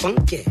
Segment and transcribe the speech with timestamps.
[0.00, 0.46] funky.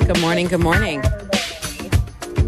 [0.00, 0.48] Good morning.
[0.48, 1.00] Good morning.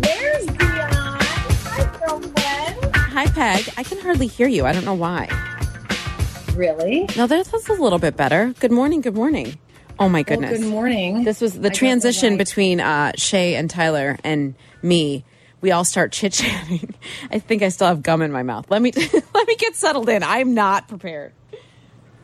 [0.03, 1.21] There's Dionne.
[1.69, 2.97] Hi, girlfriend.
[2.97, 3.73] Hi, Peg.
[3.77, 4.67] I can hardly hear you.
[4.67, 5.29] I don't know why.
[6.57, 7.07] Really?
[7.17, 8.55] No, that's that's a little bit better.
[8.59, 9.03] Good morning.
[9.03, 9.57] Good morning.
[10.01, 10.59] Oh my Well, goodness.
[10.61, 11.25] good morning.
[11.25, 15.25] This was the I transition between uh, Shay and Tyler and me.
[15.61, 16.95] We all start chit chatting.
[17.31, 18.71] I think I still have gum in my mouth.
[18.71, 18.93] Let me
[19.35, 20.23] let me get settled in.
[20.23, 21.35] I'm not prepared.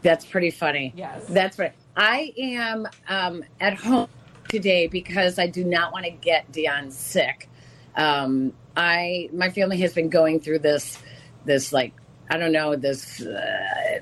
[0.00, 0.94] That's pretty funny.
[0.96, 1.26] Yes.
[1.28, 1.74] That's right.
[1.96, 4.08] I am um, at home
[4.48, 7.48] today because I do not want to get Dionne sick.
[7.94, 10.98] Um, I my family has been going through this
[11.44, 11.92] this like
[12.30, 13.98] I don't know this uh,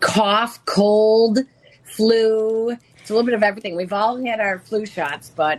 [0.00, 1.40] cough, cold,
[1.84, 2.76] flu.
[3.10, 3.74] It's a little bit of everything.
[3.74, 5.58] We've all had our flu shots, but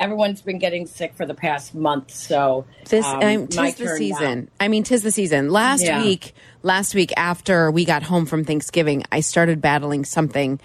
[0.00, 2.10] everyone's been getting sick for the past month.
[2.10, 3.96] So This um, um, tis the turn now.
[3.98, 4.50] season.
[4.58, 5.48] I mean, tis the season.
[5.50, 6.02] Last Yeah.
[6.02, 10.58] week, last week after we got home from Thanksgiving, I started battling something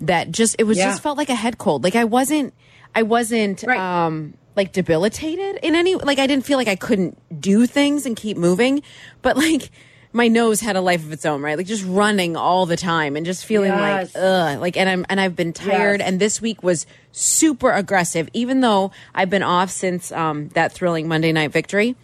[0.00, 0.86] that just it was Yeah.
[0.86, 1.84] just felt like a head cold.
[1.84, 2.52] Like I wasn't,
[2.92, 3.78] I wasn't Right.
[3.78, 8.16] um like debilitated in any like I didn't feel like I couldn't do things and
[8.16, 8.82] keep moving,
[9.22, 9.70] but like
[10.16, 11.56] my nose had a life of its own, right?
[11.58, 14.14] Like just running all the time and just feeling Yes.
[14.14, 16.08] like ugh, like and I'm and I've been tired Yes.
[16.08, 21.06] and this week was super aggressive even though I've been off since um that thrilling
[21.06, 21.96] Monday night victory.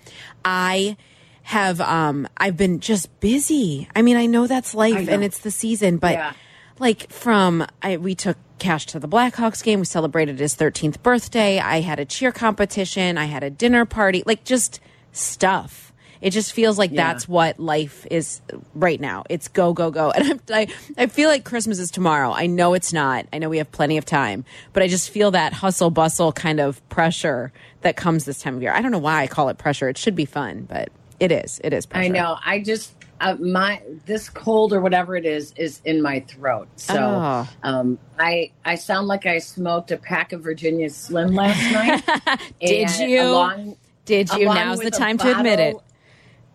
[0.45, 0.97] I
[1.45, 3.89] have um I've been just busy.
[3.97, 5.13] I mean, I know that's life know.
[5.15, 6.33] and it's the season, but Yeah.
[6.79, 9.81] like from I we took Cash to the Blackhawks game.
[9.81, 11.59] We celebrated his 13th birthday.
[11.59, 13.19] I had a cheer competition.
[13.19, 14.23] I had a dinner party.
[14.27, 14.79] Like just
[15.13, 15.92] stuff.
[16.23, 17.09] It just feels like Yeah.
[17.13, 18.41] that's what life is
[18.75, 19.25] right now.
[19.29, 22.33] It's go go go, and I'm, I I feel like Christmas is tomorrow.
[22.33, 23.27] I know it's not.
[23.33, 26.61] I know we have plenty of time, but I just feel that hustle bustle kind
[26.61, 28.73] of pressure that comes this time of year.
[28.73, 29.89] I don't know why I call it pressure.
[29.89, 31.61] It should be fun, but it is.
[31.65, 32.05] It is pressure.
[32.05, 32.39] I know.
[32.45, 36.69] I just uh, my this cold or whatever it is is in my throat.
[36.77, 37.49] So Oh.
[37.65, 42.41] um, I I sound like I smoked a pack of Virginia Slim last night.
[42.61, 43.23] Did you?
[43.23, 44.47] Along, Did you?
[44.47, 45.77] Now's the time to admit it.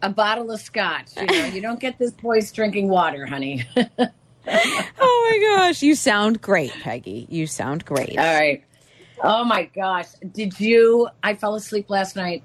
[0.02, 1.16] A bottle of scotch.
[1.18, 3.66] You know, you don't get this voice drinking water, honey.
[4.50, 7.28] Oh my gosh, you sound great, Peggy.
[7.30, 8.18] You sound great.
[8.18, 8.64] All right.
[9.22, 10.08] Oh my gosh.
[10.32, 11.10] Did you?
[11.22, 12.44] I fell asleep last night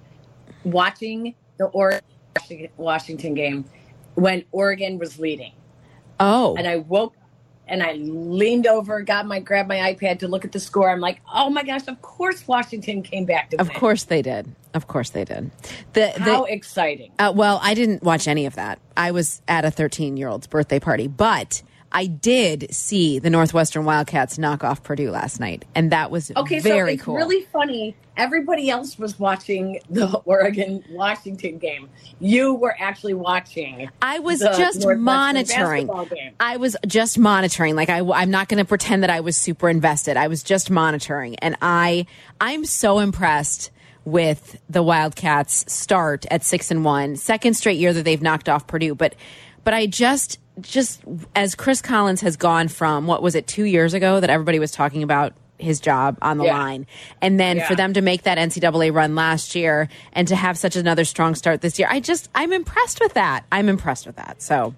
[0.64, 2.02] watching the Oregon
[2.76, 3.64] Washington game
[4.14, 5.52] when Oregon was leading.
[6.18, 7.14] Oh, and I woke
[7.68, 10.90] and I leaned over, got my grabbed my iPad to look at the score.
[10.90, 14.54] I'm like, oh my gosh, of course Washington came back to of course they did.
[14.74, 15.50] Of course they did.
[15.92, 17.12] The How the exciting.
[17.18, 18.78] uh, well, I didn't watch any of that.
[18.96, 21.62] I was at a 13 year old's birthday party, but
[21.92, 26.58] I did see the Northwestern Wildcats knock off Purdue last night, and that was Okay,
[26.58, 27.14] very so it's cool.
[27.16, 27.94] really funny.
[28.16, 31.88] Everybody else was watching the Oregon Washington game.
[32.18, 33.88] You were actually watching.
[34.00, 35.88] I was just monitoring.
[36.40, 37.76] I was just monitoring.
[37.76, 40.16] Like I, I'm not going to pretend that I was super invested.
[40.16, 42.06] I was just monitoring, and I,
[42.40, 43.70] I'm so impressed
[44.04, 48.66] with the Wildcats' start at six and one, second straight year that they've knocked off
[48.66, 48.96] Purdue.
[48.96, 49.14] But,
[49.62, 51.02] but I just, just
[51.34, 54.70] as Chris Collins has gone from what was it two years ago that everybody was
[54.72, 56.58] talking about his job on the Yeah.
[56.58, 56.86] line,
[57.20, 57.68] and then Yeah.
[57.68, 61.34] for them to make that NCAA run last year and to have such another strong
[61.36, 63.44] start this year, I just, I'm impressed with that.
[63.52, 64.42] I'm impressed with that.
[64.42, 64.74] So.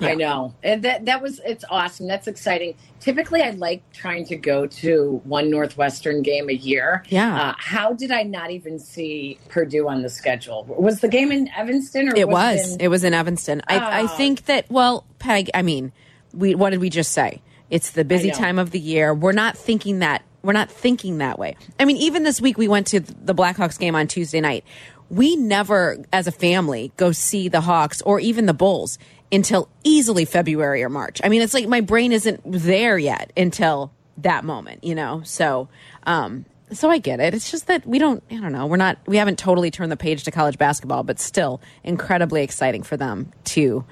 [0.00, 0.54] I know.
[0.62, 2.06] And that that was it's awesome.
[2.08, 2.74] That's exciting.
[3.00, 7.04] Typically I like trying to go to one Northwestern game a year.
[7.08, 7.50] Yeah.
[7.50, 10.64] Uh, how did I not even see Purdue on the schedule?
[10.64, 12.74] Was the game in Evanston or It was, was.
[12.74, 13.62] in- It was in Evanston.
[13.68, 14.06] I, I Oh.
[14.08, 14.66] think that.
[14.70, 15.50] Well, Peg.
[15.54, 15.92] I mean,
[16.32, 16.54] we.
[16.54, 17.40] What did we just say?
[17.70, 19.14] It's the busy time of the year.
[19.14, 20.22] We're not thinking that.
[20.42, 21.56] We're not thinking that way.
[21.80, 24.64] I mean, even this week we went to the Blackhawks game on Tuesday night.
[25.10, 28.98] We never, as a family, go see the Hawks or even the Bulls
[29.32, 31.20] until easily February or March.
[31.24, 35.22] I mean, it's like my brain isn't there yet until that moment, you know.
[35.24, 35.68] So,
[36.04, 37.34] um, so I get it.
[37.34, 38.22] It's just that we don't.
[38.30, 38.66] I don't know.
[38.66, 38.98] We're not.
[39.06, 43.32] We haven't totally turned the page to college basketball, but still incredibly exciting for them
[43.44, 43.84] to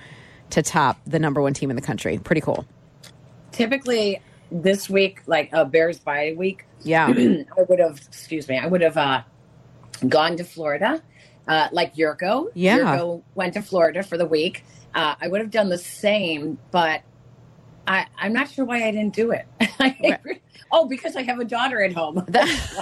[0.51, 2.19] to top the number one team in the country.
[2.19, 2.67] Pretty cool.
[3.53, 4.21] typically
[4.51, 7.07] this week, like a Bears bye week, Yeah.
[7.09, 9.23] I would have, excuse me, I would have uh,
[10.07, 11.03] gone to Florida,
[11.49, 12.51] uh, like Yurko.
[12.55, 12.79] Yeah.
[12.79, 14.65] Yurko went to Florida for the week.
[14.95, 17.03] Uh, I would have done the same, but
[17.87, 19.47] I, I'm not sure why I didn't do it.
[20.73, 22.25] oh, because I have a daughter at home.
[22.29, 22.73] that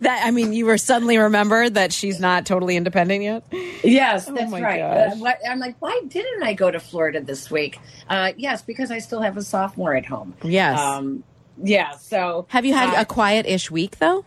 [0.00, 3.44] I mean, you were suddenly remembered that she's not totally independent yet.
[3.84, 4.80] yes, Oh that's right.
[4.80, 7.78] Uh, what, I'm like, why didn't I go to Florida this week?
[8.08, 10.34] Uh, yes, because I still have a sophomore at home.
[10.42, 10.78] Yes.
[10.78, 11.24] Um,
[11.62, 11.96] yeah.
[11.96, 14.24] So Have you had uh, a quiet-ish week though?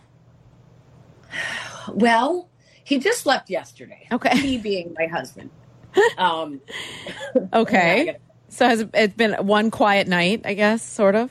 [1.92, 2.48] well?
[2.84, 4.06] He just left yesterday.
[4.12, 4.36] Okay.
[4.36, 5.50] He being my husband.
[6.18, 6.60] Um,
[7.52, 8.16] Okay.
[8.48, 11.30] So has it- it's been one quiet night, I guess, sort of?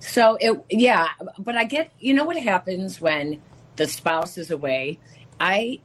[0.00, 1.08] So it, yeah,
[1.38, 3.40] but I get, you know what happens when
[3.76, 4.98] the spouse is away?
[5.40, 5.80] I,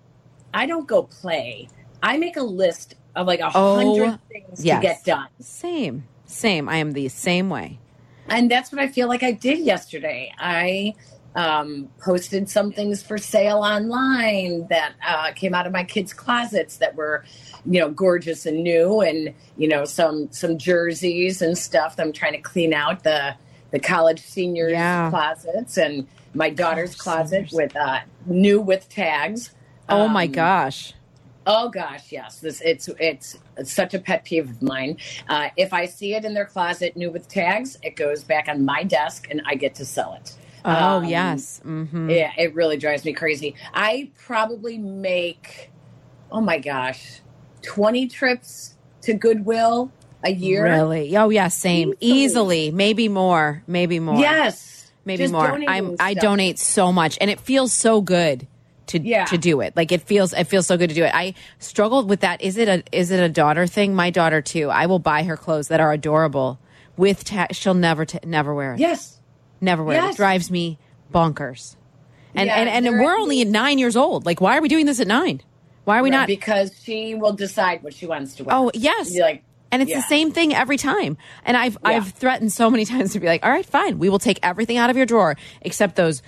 [0.54, 1.68] I don't go play.
[2.04, 4.78] I make a list of like a Oh, hundred things yes.
[4.78, 5.28] to get done.
[5.40, 6.04] Same.
[6.26, 6.68] Same.
[6.70, 7.80] I am the same way.
[8.28, 10.31] And that's what I feel like I did yesterday.
[10.38, 10.94] I
[11.40, 16.78] um, posted some things for sale online that uh, came out of my kids' closets
[16.78, 17.24] that were,
[17.66, 21.96] you know, gorgeous and new, and you know, some some jerseys and stuff.
[21.96, 23.36] that I'm trying to clean out the
[23.72, 25.10] the college seniors' Yeah.
[25.10, 27.54] closets and my daughter's College closet seniors.
[27.54, 29.52] with uh, new with tags.
[29.88, 30.94] Oh my Um, gosh.
[31.48, 32.40] Oh gosh, yes.
[32.42, 34.98] This it's it's, it's such a pet peeve of mine.
[35.28, 38.66] Uh, if I see it in their closet new with tags, it goes back on
[38.66, 40.36] my desk and I get to sell it.
[40.66, 41.60] Oh Um, yes.
[41.64, 43.56] hmm Yeah, it really drives me crazy.
[43.74, 45.72] I probably make
[46.32, 47.22] oh my gosh,
[47.62, 49.92] twenty trips to Goodwill
[50.24, 50.64] a year.
[50.64, 51.16] Really?
[51.18, 51.94] Oh yeah, same.
[52.00, 52.20] Easily.
[52.24, 52.72] Easily.
[52.72, 53.64] Maybe more.
[53.68, 54.20] Maybe more.
[54.20, 55.48] Yes, Maybe Just more.
[55.68, 58.48] I'm I donate so much and it feels so good
[58.88, 59.26] to Yeah.
[59.26, 59.76] to do it.
[59.78, 61.14] Like it feels it feels so good to do it.
[61.16, 62.42] I struggled with that.
[62.42, 63.96] Is it a is it a daughter thing?
[63.96, 64.70] My daughter too.
[64.70, 66.60] I will buy her clothes that are adorable
[66.98, 68.80] with ta- she'll never never wear it.
[68.80, 69.19] Yes,
[69.62, 70.10] Never wear it.
[70.12, 70.78] It drives me
[71.14, 71.76] bonkers.
[72.36, 74.26] And Yeah, and, and we're only 9 years old.
[74.26, 75.42] Like why are we doing this at 9?
[75.86, 78.56] Why are we Right, not because she will decide what she wants to wear.
[78.56, 79.18] Oh, yes.
[79.18, 79.98] Like And it's Yeah.
[79.98, 81.18] the same thing every time.
[81.46, 81.90] And I've Yeah.
[81.90, 84.78] I've threatened so many times to be like, all right, fine, we will take everything
[84.78, 86.22] out of your drawer except those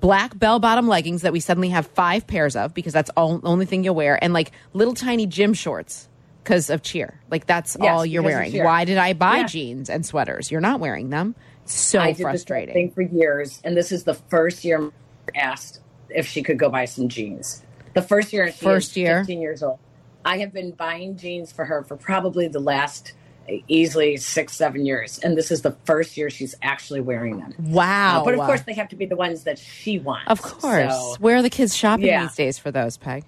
[0.00, 3.46] black bell bottom leggings that we suddenly have five pairs of because that's all the
[3.46, 6.08] only thing you'll wear, and like little tiny gym shorts
[6.42, 7.20] because of cheer.
[7.30, 8.56] Like that's Yes, all you're wearing.
[8.64, 9.46] Why did I buy Yeah.
[9.46, 10.50] jeans and sweaters?
[10.50, 11.36] You're not wearing them.
[11.64, 12.74] So I did the same frustrating.
[12.74, 14.90] thing for years, and this is the first year
[15.34, 15.80] I asked
[16.10, 17.62] if she could go buy some jeans.
[17.94, 19.20] The first year, First year?
[19.20, 19.78] 15 years old.
[20.24, 23.12] I have been buying jeans for her for probably the last
[23.68, 27.52] easily six, seven years, and this is the first year she's actually wearing them.
[27.58, 28.20] Wow.
[28.20, 30.24] Uh, but of course, they have to be the ones that she wants.
[30.30, 30.92] of course.
[30.92, 32.22] So, Where are the kids shopping Yeah.
[32.26, 33.24] these days for those, Peg?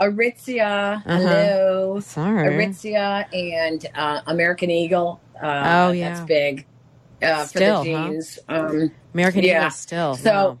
[0.00, 1.16] Aritzia, Uh-huh.
[1.18, 2.48] hello, Sorry.
[2.48, 5.20] Aritzia, and uh, American Eagle.
[5.40, 6.14] Uh, Oh, yeah.
[6.14, 6.66] that's big
[7.22, 8.08] uh, Still, for the huh?
[8.08, 8.38] jeans.
[8.48, 9.58] Um, American Yeah.
[9.60, 10.14] Eagle still.
[10.16, 10.58] So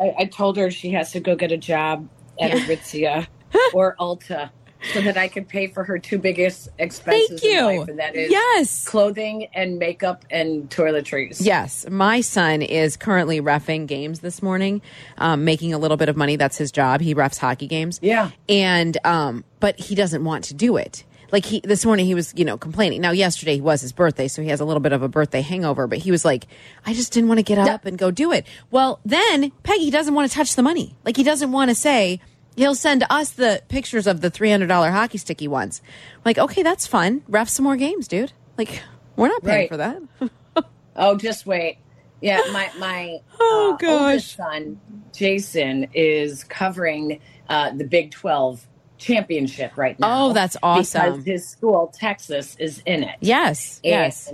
[0.00, 0.06] wow.
[0.18, 2.08] I, I told her she has to go get a job
[2.40, 2.56] at Yeah.
[2.64, 3.26] Aritzia
[3.74, 4.50] or Ulta
[4.92, 7.68] so that I could pay for her two biggest expenses Thank you.
[7.68, 8.84] in life, and that is yes.
[8.88, 11.36] clothing and makeup and toiletries.
[11.40, 14.82] Yes, my son is currently refing games this morning,
[15.18, 16.34] um, making a little bit of money.
[16.34, 17.00] That's his job.
[17.00, 18.00] He refs hockey games.
[18.02, 18.30] Yeah.
[18.48, 21.04] and um, but he doesn't want to do it.
[21.32, 23.00] Like he this morning, he was you know complaining.
[23.00, 25.86] Now yesterday was his birthday, so he has a little bit of a birthday hangover.
[25.86, 26.46] But he was like,
[26.86, 28.46] I just didn't want to get up and go do it.
[28.70, 30.94] Well, then Peggy doesn't want to touch the money.
[31.04, 32.20] Like he doesn't want to say.
[32.54, 35.80] He'll send us the pictures of the three hundred dollar hockey stick he wants.
[36.22, 37.22] Like, okay, that's fun.
[37.26, 38.32] Ref some more games, dude.
[38.58, 38.82] Like,
[39.16, 39.68] we're not paying Right.
[39.70, 40.02] for that.
[40.94, 41.78] Oh, just wait.
[42.20, 44.00] Yeah, my my Oh, uh, gosh.
[44.02, 44.78] oldest son
[45.14, 48.66] Jason is covering uh, the Big Twelve
[49.02, 50.26] championship right now.
[50.26, 51.02] Oh, that's awesome.
[51.02, 53.16] Because his school, Texas, is in it.
[53.20, 54.32] Yes, yes.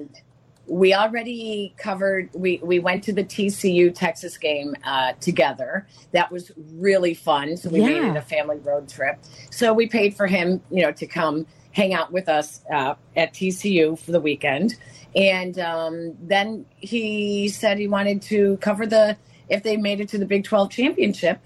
[0.66, 2.28] We already covered.
[2.34, 5.86] We we went to the TCU Texas game uh, together.
[6.12, 7.56] That was really fun.
[7.56, 9.18] So we made it a family road trip.
[9.50, 13.32] So we paid for him, you know, to come hang out with us uh, at
[13.32, 14.76] TCU for the weekend.
[15.14, 19.16] And um, then he said he wanted to cover the
[19.48, 21.40] if they made it to the Big Twelve championship.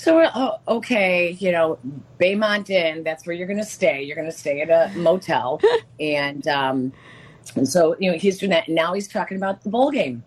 [0.00, 1.78] So we're oh, okay, you know,
[2.18, 3.04] Baymont Inn.
[3.04, 4.02] That's where you're going to stay.
[4.02, 5.60] You're going to stay at a motel,
[6.00, 6.94] and um,
[7.54, 8.66] and so you know he's doing that.
[8.66, 10.24] And now he's talking about the bowl game,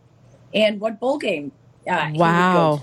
[0.54, 1.52] and what bowl game?
[1.90, 2.82] Uh, he would go Wow.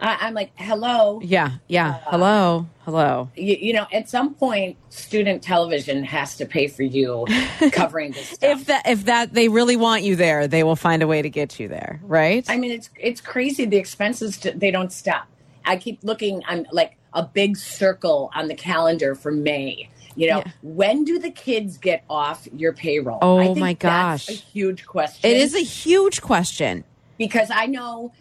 [0.00, 1.18] I, I'm like, hello.
[1.24, 1.98] Yeah, yeah.
[2.06, 3.30] Uh, hello, hello.
[3.34, 7.24] You, you know, at some point, student television has to pay for you
[7.72, 8.60] covering this stuff.
[8.60, 11.30] If that if that they really want you there, they will find a way to
[11.30, 12.44] get you there, right?
[12.50, 13.64] I mean, it's it's crazy.
[13.64, 15.26] The expenses to, they don't stop.
[15.68, 16.42] I keep looking.
[16.46, 19.88] I'm like a big circle on the calendar for May.
[20.16, 20.52] You know, Yeah.
[20.62, 23.18] when do the kids get off your payroll?
[23.22, 24.28] Oh, I think my that's gosh.
[24.30, 25.30] a huge question.
[25.30, 26.84] it is a huge question.
[27.18, 28.12] because I know,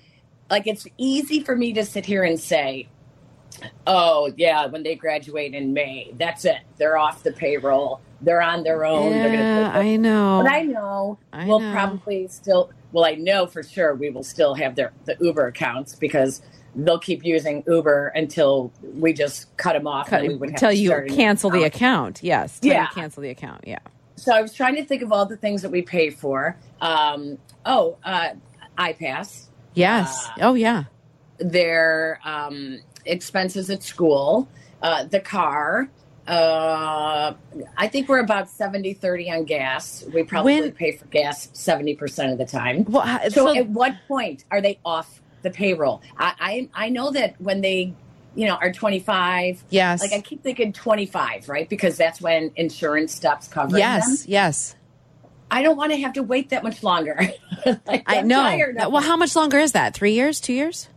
[0.49, 2.87] like, it's easy for me to sit here and say,
[3.85, 6.59] "Oh, yeah, when they graduate in May, that's it.
[6.77, 8.01] They're off the payroll.
[8.21, 9.11] They're on their own.
[9.11, 10.41] They're yeah, gonna." I know.
[10.43, 11.71] But I know I we'll know.
[11.71, 12.71] probably still.
[12.91, 16.41] Well, I know for sure we will still have their the Uber accounts because
[16.77, 20.11] they'll keep using Uber until we just cut them off.
[20.11, 22.19] and we would Until you start a new cancel the account.
[22.23, 22.59] Yes.
[22.61, 22.87] Yeah.
[22.87, 23.63] cancel the account.
[23.67, 23.79] Yeah.
[24.15, 26.55] So I was trying to think of all the things that we pay for.
[26.79, 28.29] Um, oh, uh,
[28.77, 30.27] iPass, Yes.
[30.27, 30.83] Uh, oh yeah.
[31.39, 34.47] their um, expenses at school,
[34.81, 35.89] uh, the car.
[36.27, 37.33] Uh,
[37.77, 40.03] I think we're about 70 30 on gas.
[40.13, 42.83] We probably When- pay for gas 70% of the time.
[42.85, 46.01] Well, So, so- at what point are they off the payroll?
[46.17, 47.93] I, I, I know that when they,
[48.35, 50.01] you know, are 25, yes.
[50.01, 51.67] like I keep thinking 25, right?
[51.67, 54.21] Because that's when insurance stops covering yes.
[54.21, 54.31] them.
[54.31, 54.75] Yes.
[55.49, 57.19] I don't want to have to wait that much longer.
[57.85, 58.39] Like, I know.
[58.39, 59.93] Uh, well, how much longer is that?
[59.93, 60.39] Three years?
[60.39, 60.87] Two years?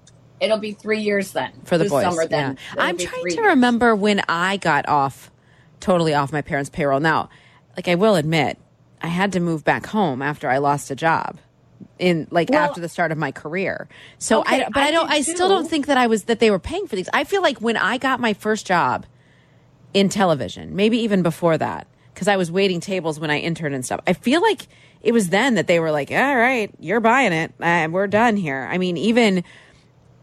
[0.40, 2.04] It'll be three years then for the boys.
[2.04, 2.82] Summer, then yeah.
[2.82, 3.38] I'm trying to years.
[3.48, 5.32] remember when I got off,
[5.80, 7.00] totally off my parents' payroll.
[7.00, 7.28] Now,
[7.76, 8.58] like I will admit,
[9.02, 11.38] I had to move back home after I lost a job
[12.00, 13.88] in like Well- after the start of my career.
[14.18, 15.10] So Okay, I, but I, I don't.
[15.10, 15.54] I still too.
[15.54, 17.08] don't think that I was that they were paying for these.
[17.12, 19.06] I feel like when I got my first job
[19.94, 23.84] in television, maybe even before that, because I was waiting tables when I interned and
[23.84, 24.00] stuff.
[24.06, 24.66] I feel like
[25.02, 28.36] it was then that they were like, "All right, you're buying it, and we're done
[28.36, 29.44] here." I mean, even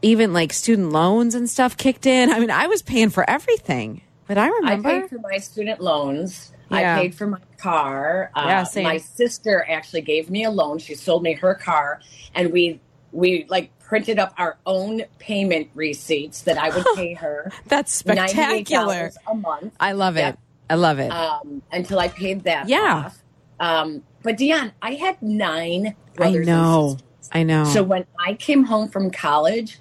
[0.02, 2.32] even like student loans and stuff kicked in.
[2.32, 5.82] I mean, I was paying for everything, but I remember I paid for my student
[5.82, 6.52] loans.
[6.70, 6.96] Yeah.
[6.98, 8.32] I paid for my car.
[8.36, 8.84] Uh, Yeah, same.
[8.84, 10.80] My sister actually gave me a loan.
[10.80, 12.02] She sold me her car,
[12.36, 12.80] and we
[13.12, 18.94] we like printed up our own payment receipts that I would pay her That's spectacular.
[19.10, 19.74] $98 a month.
[19.80, 20.38] I love it.
[20.70, 21.10] I love it.
[21.10, 23.06] um, until I paid that Yeah.
[23.06, 23.20] off.
[23.62, 26.48] Um, but Dionne, I had nine I brothers.
[26.48, 26.90] and know.
[26.98, 27.30] sisters.
[27.32, 27.64] I know.
[27.64, 29.80] So when I came home from college,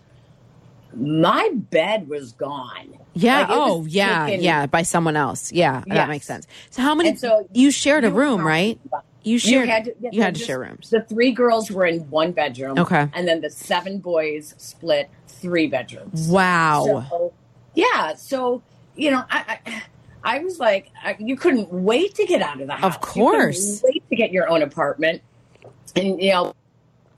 [0.95, 2.97] my bed was gone.
[3.17, 3.39] Yeah.
[3.41, 4.27] like, oh, yeah.
[4.27, 4.67] taken- Yeah.
[4.67, 5.53] By someone else.
[5.53, 5.83] Yeah.
[5.87, 6.47] That makes sense.
[6.71, 7.11] So how many?
[7.11, 8.79] And so you shared a room, right?
[9.23, 9.67] You shared.
[9.67, 10.91] You had to, yeah, just- share rooms.
[10.91, 12.79] The three girls were in one bedroom.
[12.79, 13.09] Okay.
[13.13, 16.29] And then the seven boys split three bedrooms.
[16.29, 17.07] Wow.
[17.11, 17.33] So,
[17.75, 18.15] yeah.
[18.15, 18.63] So,
[18.95, 19.83] you know, I, I,
[20.23, 22.95] I was like, I, you couldn't wait to get out of the house.
[22.95, 23.83] Of course.
[23.83, 25.23] You wait to get your own apartment.
[25.97, 26.55] And, you know,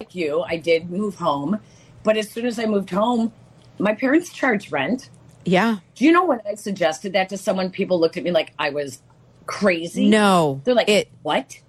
[0.00, 1.58] like you, I did move home.
[2.04, 3.32] But as soon as I moved home,
[3.78, 5.10] my parents charged rent.
[5.48, 5.78] Yeah.
[5.94, 8.70] Do you know when I suggested that to someone, people looked at me like I
[8.70, 9.00] was
[9.46, 10.08] crazy?
[10.08, 10.60] No.
[10.64, 11.08] They're like, it.
[11.22, 11.60] what?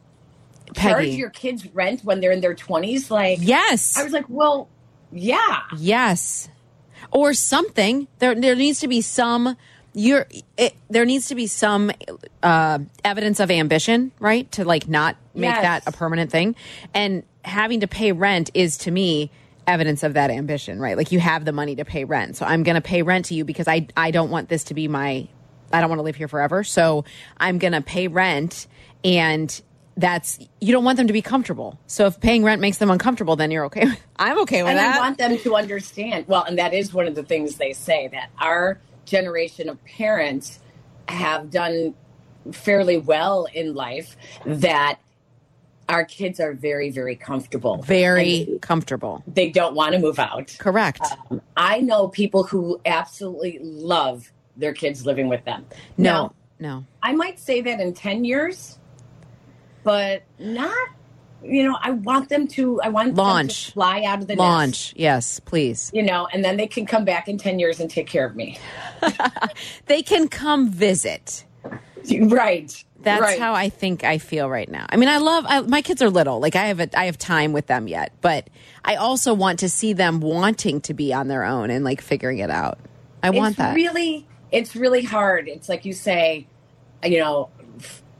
[0.75, 3.09] Charge your kids rent when they're in their 20s?
[3.09, 3.97] Like, yes.
[3.97, 4.69] I was like, well,
[5.11, 5.61] yeah.
[5.77, 6.49] Yes.
[7.11, 8.07] Or something.
[8.19, 9.55] There there needs to be some
[9.93, 11.91] you're it, there needs to be some
[12.43, 14.51] uh, evidence of ambition, right?
[14.53, 15.61] To like not make Yes.
[15.61, 16.55] that a permanent thing.
[16.93, 19.31] And having to pay rent is to me
[19.67, 20.97] evidence of that ambition, right?
[20.97, 22.37] Like you have the money to pay rent.
[22.37, 24.73] So I'm going to pay rent to you because I I don't want this to
[24.73, 25.27] be my
[25.71, 26.63] I don't want to live here forever.
[26.63, 27.05] So
[27.37, 28.67] I'm going to pay rent
[29.03, 29.61] and
[29.97, 31.77] that's you don't want them to be comfortable.
[31.87, 33.85] So if paying rent makes them uncomfortable, then you're okay.
[33.85, 34.95] with I'm okay with And that.
[34.95, 36.25] I want them to understand.
[36.27, 40.59] Well, and that is one of the things they say that our generation of parents
[41.07, 41.95] have done
[42.51, 44.99] fairly well in life that
[45.89, 47.77] our kids are very, very comfortable.
[47.81, 49.23] very And comfortable.
[49.27, 50.55] they don't want to move out.
[50.59, 51.01] Correct.
[51.29, 55.65] Um, I know people who absolutely love their kids living with them.
[55.97, 56.85] no, Now, no.
[57.03, 58.77] I might say that in 10 years,
[59.83, 60.75] but not,
[61.43, 63.67] you know, I want them to, I want them Launch.
[63.67, 64.93] to fly out of the nest, Launch.
[64.97, 65.89] Yes, please.
[65.93, 68.35] you know, and then they can come back in 10 years and take care of
[68.35, 68.59] me.
[69.87, 71.45] They can come visit.
[72.21, 72.83] Right.
[73.01, 73.39] That's right.
[73.39, 74.85] how I think I feel right now.
[74.89, 76.39] I mean, I love I, my kids are little.
[76.39, 78.49] Like I have a I have time with them yet, but
[78.83, 82.39] I also want to see them wanting to be on their own and like figuring
[82.39, 82.77] it out.
[83.23, 83.75] I want that.
[83.75, 85.47] really, it's really hard.
[85.47, 86.47] It's like you say,
[87.03, 87.49] you know,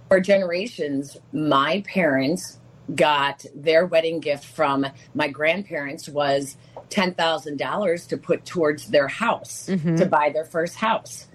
[0.08, 2.58] for generations, my parents
[2.96, 6.58] got their wedding gift from my grandparents was
[6.90, 9.98] $10,000 to put towards their house Mm-hmm.
[9.98, 11.28] to buy their first house.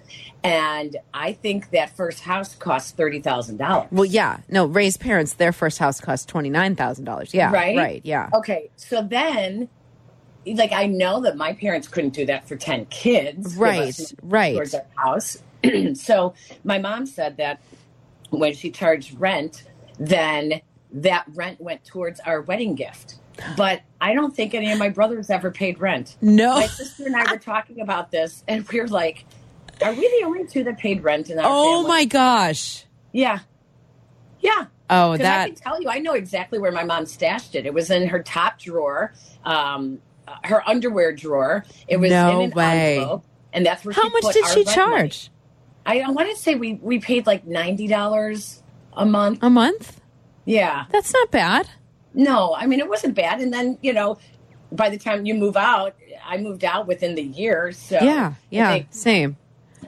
[0.45, 3.91] And I think that first house cost $30,000.
[3.91, 4.37] well, yeah.
[4.49, 7.33] No, Ray's parents, their first house cost twenty nine thousand dollars.
[7.33, 7.51] Yeah.
[7.51, 7.75] Right?
[7.75, 8.01] Right.
[8.03, 8.29] Yeah.
[8.33, 9.69] Okay, so then,
[10.45, 13.55] like, I know that my parents couldn't do that for 10 kids.
[13.55, 14.53] Right, right.
[14.53, 15.37] Towards their house.
[15.95, 16.33] so
[16.63, 17.61] my mom said that
[18.29, 19.63] when she charged rent,
[19.99, 20.61] then
[20.91, 23.15] that rent went towards our wedding gift.
[23.57, 26.15] But I don't think any of my brothers ever paid rent.
[26.21, 26.53] No.
[26.55, 29.25] My sister and I were talking about this, and we were like,
[29.81, 31.45] are we the only two that paid rent in that?
[31.47, 31.87] Oh family?
[31.89, 32.85] my gosh.
[33.11, 33.39] Yeah.
[34.39, 34.65] Yeah.
[34.89, 37.65] Oh, Because I can tell you, I know exactly where my mom stashed it.
[37.65, 39.13] It was in her top drawer,
[39.43, 41.65] um, uh, her underwear drawer.
[41.87, 42.97] It was No in an way.
[42.99, 43.93] envelope, and that's where.
[43.93, 44.75] How much did she rent money.
[44.75, 45.31] charge?
[45.87, 48.61] I, I want to say we we paid like ninety dollars
[48.93, 49.39] a month.
[49.41, 49.99] A month?
[50.45, 51.67] Yeah, That's not bad.
[52.13, 53.39] no, I mean it wasn't bad.
[53.41, 54.19] And then you know,
[54.71, 57.71] by the time you move out, I moved out within the year.
[57.71, 58.33] So Yeah.
[58.51, 58.73] Yeah.
[58.73, 59.37] think Same.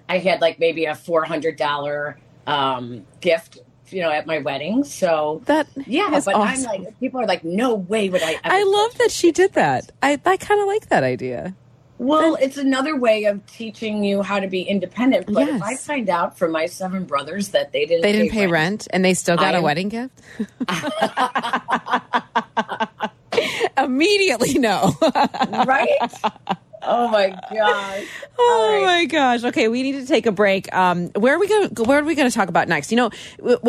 [0.09, 3.59] I had like maybe a four hundred dollar um, gift
[3.89, 4.83] you know, at my wedding.
[4.83, 8.33] So That yeah, but I'm like, people are like, no way would I.
[8.33, 9.91] Ever I love that she did that.
[10.03, 11.55] I I kind of like that idea.
[11.99, 15.33] Well, it's another way of teaching you how to be independent.
[15.33, 18.45] But if I find out from my seven brothers that they didn't, They didn't pay
[18.45, 20.13] rent and they still got I a am- wedding gift.
[23.77, 24.95] Immediately no.
[25.01, 25.97] right?
[26.87, 28.03] Oh my gosh!
[28.39, 28.85] Oh right.
[28.85, 29.43] my gosh.
[29.43, 30.73] Okay, we need to take a break.
[30.73, 31.69] Um, where are we going?
[31.85, 32.91] Where are we going to talk about next?
[32.91, 33.09] You know,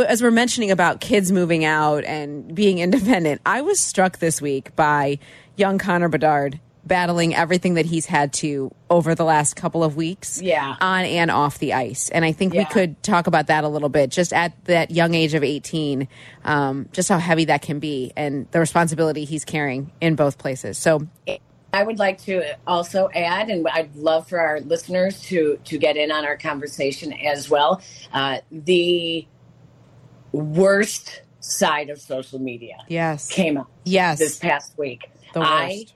[0.06, 4.76] as we're mentioning about kids moving out and being independent, I was struck this week
[4.76, 5.18] by
[5.56, 10.40] young Connor Bedard battling everything that he's had to over the last couple of weeks,
[10.40, 10.74] Yeah.
[10.80, 12.08] on and off the ice.
[12.08, 15.14] And I think we could talk about that a little bit, just at that young
[15.14, 16.08] age of eighteen,
[16.44, 20.78] um, just how heavy that can be and the responsibility he's carrying in both places.
[20.78, 21.06] So
[21.72, 25.96] I would like to also add, and I'd love for our listeners to to get
[25.96, 27.82] in on our conversation as well.
[28.12, 29.26] Uh, the
[30.32, 35.10] worst side of social media yes, came up yes, this past week.
[35.34, 35.86] I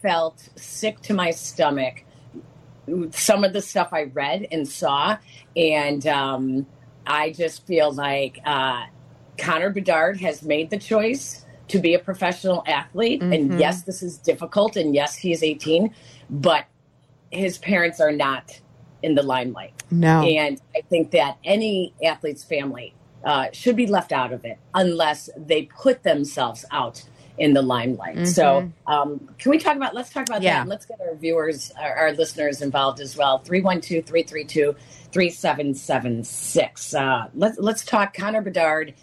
[0.00, 2.04] felt sick to my stomach.
[3.10, 5.18] Some of the stuff I read and saw,
[5.54, 6.66] and um,
[7.06, 8.86] I just feel like uh,
[9.36, 13.20] Connor Bedard has made the choice to be a professional athlete.
[13.22, 13.34] Mhm.
[13.34, 15.92] And yes, this is difficult, and yes, he is 18,
[16.28, 16.64] but
[17.30, 18.60] his parents are not
[19.02, 19.72] in the limelight.
[19.90, 20.22] no.
[20.22, 25.28] And I think that any athlete's family uh, should be left out of it unless
[25.36, 27.02] they put themselves out
[27.38, 28.26] in the limelight.
[28.28, 30.54] So, um, can we talk about, let's talk about Yeah.
[30.54, 30.60] that.
[30.62, 33.38] And let's get our viewers, our, our listeners involved as well.
[33.38, 34.74] 312 332
[35.12, 36.94] 3776.
[36.94, 38.94] Uh, Let's let's talk Connor Bedard.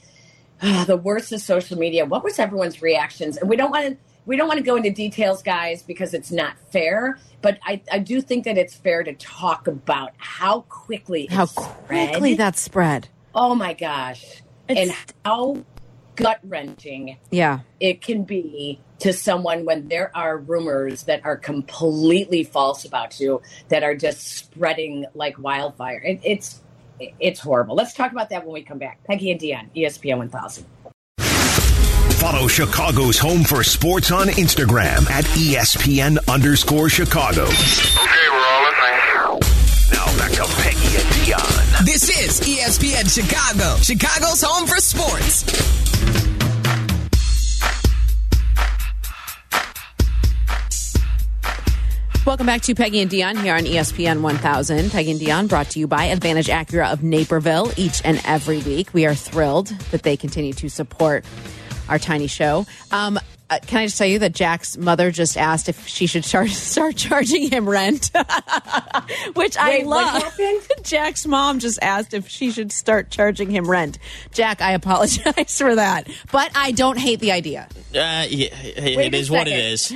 [0.88, 2.06] The worst of social media.
[2.06, 3.38] What was everyone's reactions?
[3.38, 6.32] And we don't want to we don't want to go into details, guys, because it's
[6.32, 7.18] not fair.
[7.42, 12.10] But I, I do think that it's fair to talk about how quickly how spread.
[12.10, 13.08] quickly that spread.
[13.36, 14.92] oh my gosh and
[15.24, 15.64] how
[16.16, 17.60] gut wrenching Yeah.
[17.80, 23.42] it can be to someone when there are rumors that are completely false about you
[23.70, 26.01] that are just spreading like wildfire.
[26.03, 26.60] It, it's
[27.00, 27.75] it's horrible.
[27.75, 29.03] Let's talk about that when we come back.
[29.05, 30.66] Peggy and Dionne, ESPN 1000.
[32.18, 37.44] Follow Chicago's Home for Sports on Instagram at E ESPN underscore Chicago.
[37.44, 38.98] Okay, we're all listening.
[39.94, 41.86] Now back to Peggy and Dionne.
[41.86, 45.87] This is ESPN Chicago, Chicago's home for sports.
[52.27, 54.92] Welcome back to Peggy and Dionne here on ESPN 1000.
[54.92, 58.94] Peggy and Dionne brought to you by Advantage Acura of Naperville each and every week.
[58.94, 61.24] We are thrilled that they continue to support
[61.87, 62.66] our tiny show.
[62.92, 63.18] Um,
[63.50, 66.48] uh, can I just tell you that Jack's mother just asked if she should char-
[66.50, 68.12] start charging him rent,
[69.36, 70.24] which I Wait, what love.
[70.24, 70.62] happened?
[70.83, 74.00] Jack's mom just asked if she should start charging him rent.
[74.33, 77.68] Jack, I apologize for that, but I don't hate the idea.
[77.96, 79.92] Uh, yeah, it Wait is what it is.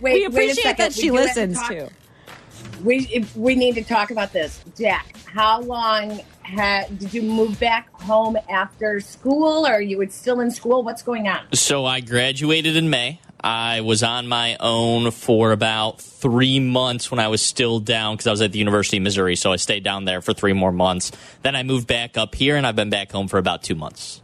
[0.00, 0.84] We appreciate second.
[0.84, 1.88] that she We do have to talk- too.
[2.84, 5.16] We if we need to talk about this, Jack.
[5.26, 10.50] How long ha- did you move back home after school, or you were still in
[10.50, 10.82] school?
[10.82, 11.40] What's going on?
[11.54, 13.20] So I graduated in May.
[13.44, 18.28] I was on my own for about three months when I was still down because
[18.28, 19.34] I was at the University of Missouri.
[19.34, 21.10] So I stayed down there for three more months.
[21.42, 24.20] Then I moved back up here, and I've been back home for about two months.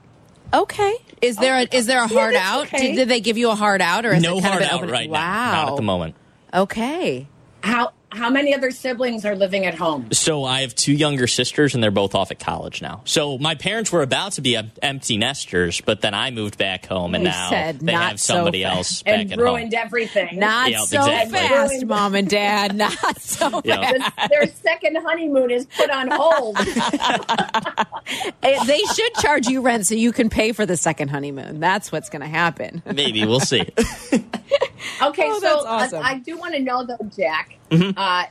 [0.54, 0.96] Okay.
[1.20, 2.66] Is there a is there a hard that's out?
[2.68, 2.88] okay.
[2.88, 4.68] Did, did they give you a hard out or is no it kind hard of
[4.68, 4.90] an out open?
[4.90, 5.18] right wow.
[5.18, 5.52] now.
[5.52, 6.14] Not at the moment.
[6.54, 7.26] Okay.
[7.62, 10.10] How how many other siblings are living at home?
[10.12, 13.02] So I have two younger sisters, and they're both off at college now.
[13.04, 17.14] So my parents were about to be empty nesters, but then I moved back home,
[17.14, 18.76] and They now said they not have so somebody fast.
[18.76, 19.82] else back and at ruined home.
[19.84, 20.38] everything.
[20.38, 21.38] Not Yeah, so exactly.
[21.38, 22.74] fast, mom and dad.
[22.76, 23.92] Not so Yeah.
[23.98, 24.30] fast.
[24.30, 26.56] Their second honeymoon is put on hold.
[28.42, 31.60] Eh, They should charge you rent so you can pay for the second honeymoon.
[31.60, 32.82] That's what's going to happen.
[32.86, 33.60] Maybe we'll see.
[33.60, 36.02] Okay, Oh, so that's uh, awesome.
[36.04, 37.57] I do want to know though, Jack.
[37.70, 37.98] Mm-hmm.
[37.98, 38.24] Uh,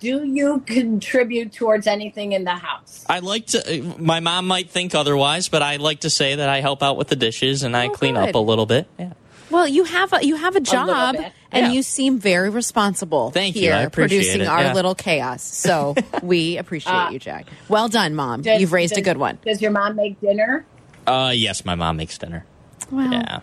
[0.00, 3.04] do you contribute towards anything in the house?
[3.08, 3.94] I like to.
[3.98, 7.08] My mom might think otherwise, but I like to say that I help out with
[7.08, 8.30] the dishes and I Oh, clean good.
[8.30, 8.88] up a little bit.
[8.98, 9.12] Yeah.
[9.50, 11.30] Well, you have a you have a job, bit.
[11.52, 11.72] and Yeah.
[11.72, 13.30] you seem very responsible.
[13.30, 13.62] Thank you.
[13.62, 14.46] here, I appreciate producing it.
[14.48, 14.72] our Yeah.
[14.74, 15.42] little chaos.
[15.42, 17.46] So we appreciate Uh, you, Jack.
[17.68, 18.42] Well done, mom.
[18.42, 19.38] Does- You've raised a good one.
[19.44, 20.64] Does your mom make dinner?
[21.06, 22.44] Uh, yes, my mom makes dinner.
[22.90, 23.40] Well, Yeah.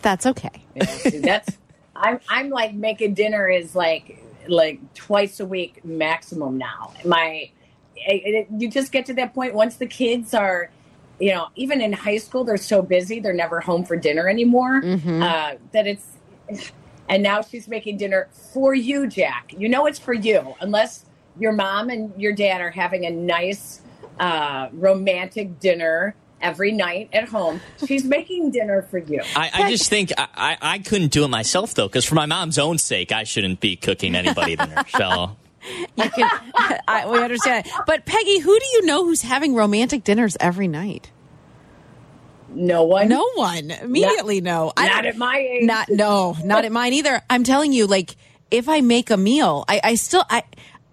[0.00, 0.50] that's okay.
[0.74, 1.56] Yeah, see, that's
[1.94, 6.92] I'm I'm like making dinner is like like twice a week maximum now.
[7.04, 7.50] My
[7.96, 10.70] it, it- you just get to that point once the kids are
[11.20, 14.80] you know even in high school they're so busy they're never home for dinner anymore
[14.82, 15.22] Mm-hmm.
[15.22, 16.06] uh, that it's
[17.08, 21.04] and now she's making dinner for you Jack you know it's for you unless
[21.38, 23.82] your mom and your dad are having a nice
[24.18, 27.60] uh, romantic dinner every night at home.
[27.86, 29.22] She's making dinner for you.
[29.36, 32.26] I, I just think I, I, I couldn't do it myself though, because for my
[32.26, 34.84] mom's own sake, I shouldn't be cooking anybody dinner.
[34.96, 35.36] So
[35.96, 36.28] You can,
[36.88, 37.66] I, we understand.
[37.86, 41.10] But Peggy, who do you know who's having romantic dinners every night?
[42.48, 43.08] No one.
[43.08, 43.70] No one.
[43.70, 44.72] Immediately, no.
[44.76, 45.64] I Not don't- at my age.
[45.64, 47.22] Not no, not at mine either.
[47.30, 48.16] I'm telling you, like
[48.50, 50.42] if I make a meal, I, I still I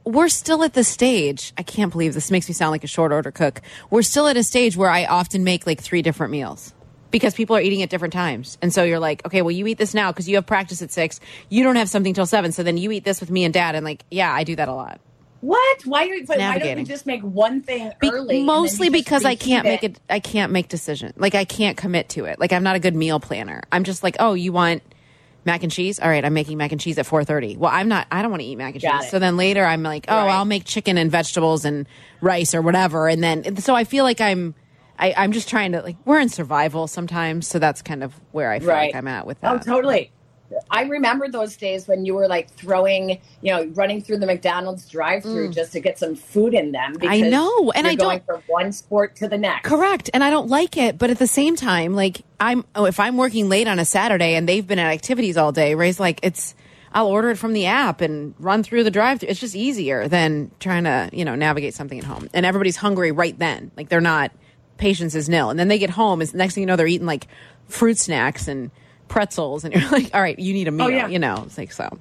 [0.05, 1.53] we're still at the stage.
[1.57, 3.61] I can't believe this makes me sound like a short order cook.
[3.89, 6.73] We're still at a stage where I often make like three different meals.
[7.11, 8.59] Because people are eating at different times.
[8.61, 10.91] And so you're like, okay, well, you eat this now because you have practice at
[10.91, 11.19] six.
[11.49, 12.51] You don't have something till seven.
[12.51, 13.73] So then you eat this with me and dad.
[13.73, 15.01] And like, yeah, I do that a lot.
[15.41, 15.85] What?
[15.85, 16.05] Why?
[16.05, 18.37] Are, but why don't you just make one thing early?
[18.37, 19.99] then mostly because I can't make it.
[20.09, 21.13] I can't make decision.
[21.15, 22.39] Like I can't commit to it.
[22.39, 23.63] Like I'm not a good meal planner.
[23.71, 24.83] I'm just like, oh, you want
[25.49, 25.99] mac and cheese?
[25.99, 27.57] All right, I'm making mac and cheese at 4:30.
[27.57, 28.07] Well, I'm not.
[28.11, 29.07] I don't want to eat mac and Got cheese.
[29.07, 29.11] it.
[29.11, 30.29] So then later, I'm like, oh, Right.
[30.31, 31.87] I'll make chicken and vegetables and
[32.21, 33.07] rice or whatever.
[33.07, 34.55] And then so I feel like I'm.
[35.01, 38.51] I, I'm just trying to like we're in survival sometimes, so that's kind of where
[38.51, 38.87] I feel Right.
[38.93, 39.49] like I'm at with that.
[39.51, 39.65] Oh, that.
[39.65, 40.11] totally.
[40.69, 44.87] I remember those days when you were like throwing, you know, running through the McDonald's
[44.87, 46.95] drive-through just to get some food in them.
[46.95, 47.09] Mm.
[47.09, 49.67] I know, and you're I going don't- from one sport to the next.
[49.67, 50.09] Correct.
[50.13, 53.17] And I don't like it, but at the same time, like I'm oh, if I'm
[53.17, 56.55] working late on a Saturday and they've been at activities all day, Ray's like it's
[56.91, 59.29] I'll order it from the app and run through the drive through.
[59.29, 62.29] It's just easier than trying to, you know, navigate something at home.
[62.33, 63.71] And everybody's hungry right then.
[63.77, 64.31] Like they're not
[64.77, 65.49] patience is nil.
[65.49, 67.27] And then they get home is next thing you know they're eating like
[67.67, 68.71] fruit snacks and
[69.09, 71.07] pretzels and you're like, "All right, you need a meal." Oh, yeah.
[71.07, 71.99] You know, it's like so.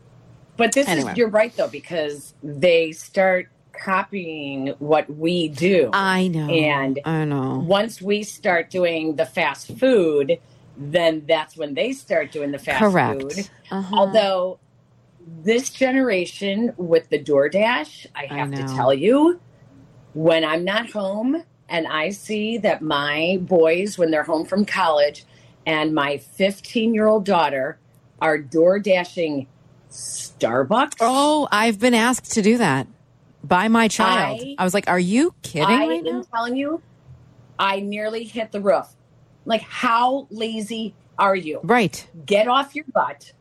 [0.56, 1.12] But this Anyway.
[1.12, 5.90] is you're right though because they start copying what we do.
[5.92, 6.48] I know.
[6.48, 7.60] And I know.
[7.60, 10.38] once we start doing the fast food,
[10.76, 13.20] then that's when they start doing the fast Correct.
[13.22, 13.50] food.
[13.70, 13.96] Uh-huh.
[13.96, 14.58] Although
[15.42, 19.40] this generation with the DoorDash, I I have to tell you,
[20.14, 25.24] when I'm not home and I see that my boys, when they're home from college,
[25.68, 27.78] and my 15 year old daughter
[28.22, 29.46] are door dashing
[29.90, 30.94] Starbucks.
[31.00, 32.86] Oh, I've been asked to do that
[33.44, 34.40] by my child.
[34.42, 36.82] I- I, was like, "Are you kidding I right now?" am telling you,
[37.58, 38.88] I nearly hit the roof.
[39.44, 41.60] Like, how lazy are you?
[41.62, 42.08] Right.
[42.24, 43.32] Get off your butt.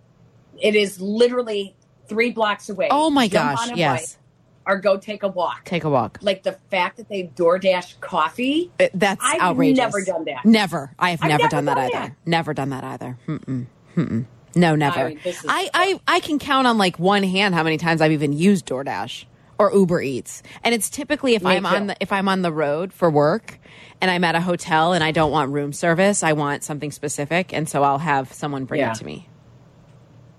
[0.60, 1.76] It is literally
[2.10, 2.90] three blocks away.
[2.92, 4.14] Oh my Jump gosh, yes.
[4.14, 4.22] bike
[4.68, 5.64] or go take a walk.
[5.66, 6.20] Take a walk.
[6.22, 8.72] Like the fact that they DoorDash coffee.
[8.80, 9.78] Uh, That's I've outrageous.
[9.78, 10.46] never done that.
[10.46, 10.92] Never.
[11.00, 12.18] I have never, never done that done either.
[12.26, 13.18] Never done that either.
[13.28, 13.66] Mm-mm.
[13.96, 14.26] Mm-mm.
[14.56, 15.00] No, never.
[15.00, 18.12] I mean, I, I, I can count on like one hand how many times I've
[18.12, 19.26] even used DoorDash
[19.60, 20.44] or Uber Eats.
[20.64, 21.68] And it's typically if Me I'm too.
[21.70, 23.60] on the if I'm on the road for work
[24.02, 27.54] and I'm at a hotel and I don't want room service, I want something specific
[27.54, 28.92] and so I'll have someone bring Yeah.
[28.92, 29.28] it to me.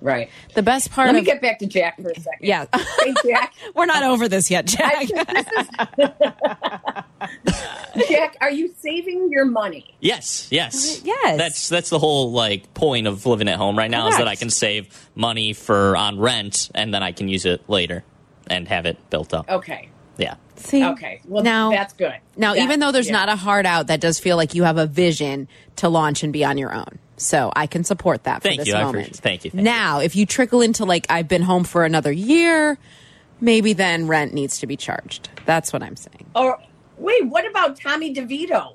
[0.00, 0.30] Right.
[0.54, 2.46] The best part Let me of get back to Jack for a second.
[2.46, 2.66] Yeah.
[2.72, 3.52] Hey, Jack.
[3.74, 5.08] We're not over this yet, Jack.
[8.08, 9.94] Jack, are you saving your money?
[10.00, 11.36] yes, yes, Yes.
[11.36, 14.36] That's that's the whole like point of living at home right now is that I
[14.36, 18.04] can save money for on rent and then I can use it later
[18.46, 19.48] and have it built up.
[19.50, 19.88] Okay.
[20.16, 20.36] Yeah.
[20.56, 20.84] See?
[20.84, 21.20] Okay.
[21.26, 22.14] Well, now that's good.
[22.36, 23.12] Now, That- even though there's yeah.
[23.14, 26.32] not a hard out, that does feel like you have a vision to launch and
[26.32, 26.98] be on your own.
[27.18, 28.74] So I can support that for Thank this you.
[28.74, 28.94] I moment.
[29.06, 29.64] appreciate- thank you, thank you.
[29.64, 32.78] now, if you trickle into like I've been home for another year,
[33.40, 35.28] maybe then rent needs to be charged.
[35.44, 36.26] That's what I'm saying.
[36.34, 36.58] Or
[36.96, 38.74] wait, what about Tommy DeVito?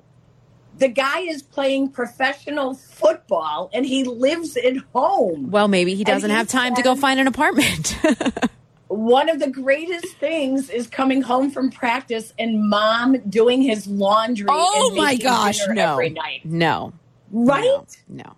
[0.77, 5.51] The guy is playing professional football and he lives at home.
[5.51, 7.95] Well, maybe he doesn't he have time to go find an apartment.
[8.87, 14.47] One of the greatest things is coming home from practice and mom doing his laundry.
[14.49, 16.41] oh and my gosh, no, Every night.
[16.43, 16.93] no,
[17.33, 17.79] Right?
[18.07, 18.35] no,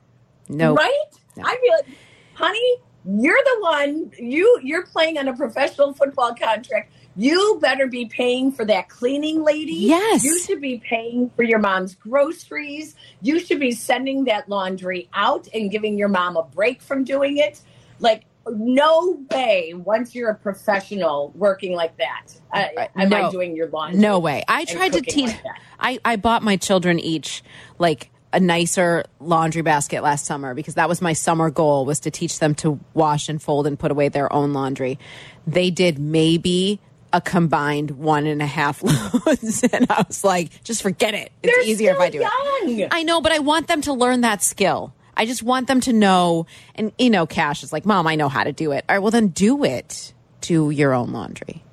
[0.50, 0.92] no, Right?
[1.36, 1.44] No.
[1.46, 1.98] I feel like,
[2.34, 4.12] honey, you're the one.
[4.18, 6.94] You you're playing on a professional football contract.
[7.18, 9.74] You better be paying for that cleaning lady.
[9.74, 10.24] Yes.
[10.24, 12.96] You should be paying for your mom's groceries.
[13.22, 17.38] You should be sending that laundry out and giving your mom a break from doing
[17.38, 17.62] it.
[18.00, 19.74] Like no way.
[19.76, 22.90] Once you're a professional working like that, uh, Right.
[22.96, 24.00] am I doing your laundry?
[24.00, 24.44] No way.
[24.48, 25.28] I tried to teach.
[25.28, 25.42] like.
[25.80, 27.44] I I bought my children each
[27.78, 32.12] like a nicer laundry basket last summer because that was my summer goal was to
[32.12, 35.00] teach them to wash and fold and put away their own laundry.
[35.48, 36.82] They did maybe
[37.14, 38.84] a combined one and a half
[39.26, 41.32] loads, and I was like, just forget it.
[41.42, 42.90] It's They're easier if I do it.
[42.92, 44.94] I know, but I want them to learn that skill.
[45.16, 46.46] I just want them to know.
[46.76, 48.84] And you know, Cash is like, Mom, I know how to do it.
[48.90, 50.14] All right, well then do it.
[50.42, 51.64] Do your own laundry.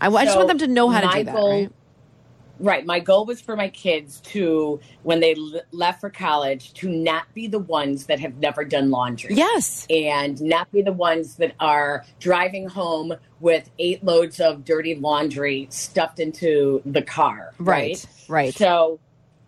[0.00, 1.34] I, I just want them to know how to do that.
[1.34, 1.72] goal- right?
[2.58, 2.86] Right.
[2.86, 7.24] My goal was for my kids to, when they l- left for college, to not
[7.34, 9.34] be the ones that have never done laundry.
[9.34, 9.86] Yes.
[9.90, 15.66] And not be the ones that are driving home with eight loads of dirty laundry
[15.70, 17.52] stuffed into the car.
[17.58, 18.04] Right.
[18.28, 18.54] Right.
[18.54, 19.00] So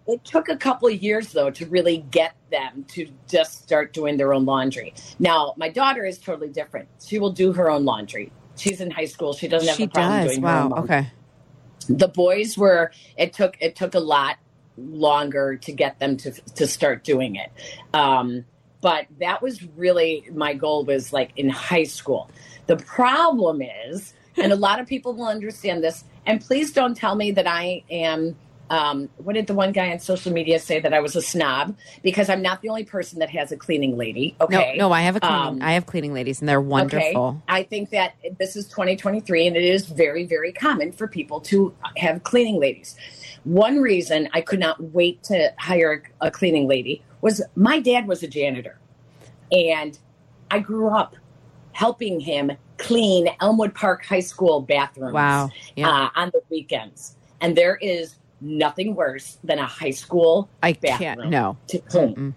[0.09, 4.17] it took a couple of years, though, to really get them to just start doing
[4.17, 4.95] their own laundry.
[5.19, 6.89] Now, my daughter is totally different.
[7.05, 8.33] She will do her own laundry.
[8.57, 9.33] She's in high school.
[9.33, 10.31] She doesn't have She a problem does.
[10.33, 10.77] doing her own Wow.
[10.77, 11.11] laundry Okay.
[11.89, 14.37] The boys were it took it took a lot
[14.77, 17.51] longer to get them to to start doing it.
[17.95, 18.45] Um
[18.81, 22.31] but that was really my goal was like in high school.
[22.67, 27.15] The problem is and a lot of people will understand this and please don't tell
[27.15, 28.37] me that i am
[28.71, 31.77] um, what did the one guy on social media say that I was a snob?
[32.03, 34.35] Because I'm not the only person that has a cleaning lady.
[34.41, 35.39] Okay, No, no, I have a cleaning.
[35.39, 37.27] Um, I have cleaning ladies, and they're wonderful.
[37.29, 37.39] Okay.
[37.49, 41.73] I think that this is 2023 and it is very, very common for people to
[41.97, 42.97] have cleaning ladies.
[43.45, 48.23] One reason I could not wait to hire a cleaning lady was my dad was
[48.23, 48.79] a janitor.
[49.53, 49.97] And
[50.51, 51.15] I grew up
[51.73, 55.51] helping him clean Elmwood Park High School bathrooms Wow.
[55.77, 55.89] Yeah.
[55.89, 57.17] uh, on the weekends.
[57.41, 61.31] And there is nothing worse than a high school I bathroom can't.
[61.31, 61.57] No.
[61.69, 62.35] to clean.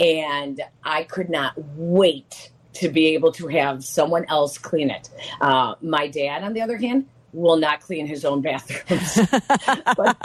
[0.00, 5.10] And I could not wait to be able to have someone else clean it.
[5.40, 9.18] Uh, my dad, on the other hand, will not clean his own bathrooms.
[9.96, 10.16] but,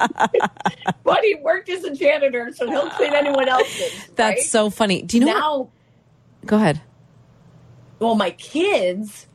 [1.04, 4.08] but he worked as a janitor, so he'll clean anyone else's.
[4.16, 4.40] That's right?
[4.42, 5.02] so funny.
[5.02, 5.60] Do you know?
[5.60, 6.82] what- Go ahead.
[8.00, 9.28] Well, my kids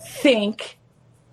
[0.00, 0.76] think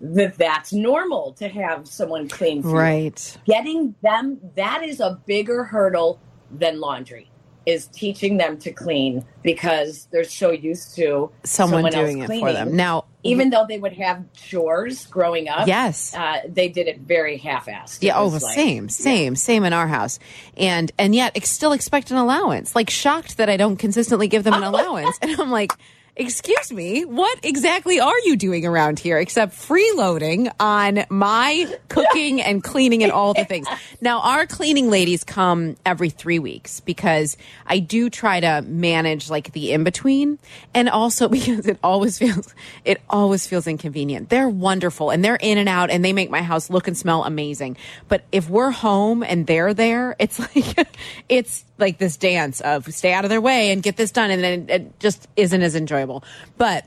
[0.01, 2.61] that that's normal to have someone clean.
[2.61, 2.75] for you.
[2.75, 3.37] Right.
[3.45, 6.19] getting them that is a bigger hurdle
[6.51, 7.29] than laundry
[7.65, 12.51] is teaching them to clean because they're so used to Someone, else doing it for
[12.51, 12.75] them.
[12.75, 16.15] Now, even though they would have chores growing up yes.
[16.15, 18.17] uh, they did it very half-assed Yeah.
[18.17, 20.19] Oh, like- same, same, same in our house,
[20.57, 22.75] and and yet ex- still expect an allowance.
[22.75, 25.71] Like shocked that I don't consistently give them an allowance, and I'm like,
[26.19, 32.61] excuse me, what exactly are you doing around here except freeloading on my cooking and
[32.61, 33.67] cleaning and all the things?
[34.01, 39.53] Now, our cleaning ladies come every three weeks because I do try to manage like
[39.53, 40.39] the in between,
[40.73, 42.53] and also because it always feels
[42.83, 44.29] it always feels inconvenient.
[44.29, 47.23] They're wonderful and they're in and out and they make my house look and smell
[47.23, 47.77] amazing.
[48.09, 50.87] But if we're home and they're there, it's like
[51.29, 54.43] it's like this dance of stay out of their way and get this done, and
[54.43, 56.23] then it just isn't as enjoyable.
[56.57, 56.85] But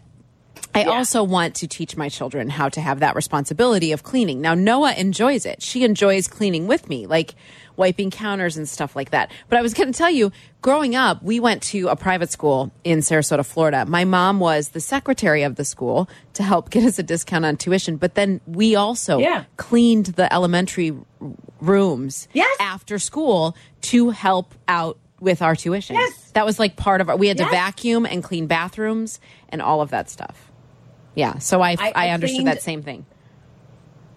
[0.74, 4.40] I also want to teach my children how to have that responsibility of cleaning.
[4.40, 5.62] Now, Noah enjoys it.
[5.62, 7.34] She enjoys cleaning with me, like
[7.76, 9.30] wiping counters and stuff like that.
[9.48, 12.70] But I was going to tell you, growing up, we went to a private school
[12.84, 13.84] in Sarasota, Florida.
[13.86, 17.56] My mom was the secretary of the school to help get us a discount on
[17.56, 17.96] tuition.
[17.96, 19.44] But then we also Yeah.
[19.56, 20.94] cleaned the elementary
[21.60, 22.56] rooms Yes.
[22.60, 25.94] after school to help out with our tuition.
[25.96, 26.30] Yes.
[26.32, 29.80] That was like part of our, we had to vacuum and clean bathrooms and all
[29.80, 30.50] of that stuff.
[31.14, 31.38] Yeah.
[31.38, 33.06] So I, I, I- I understood that same thing.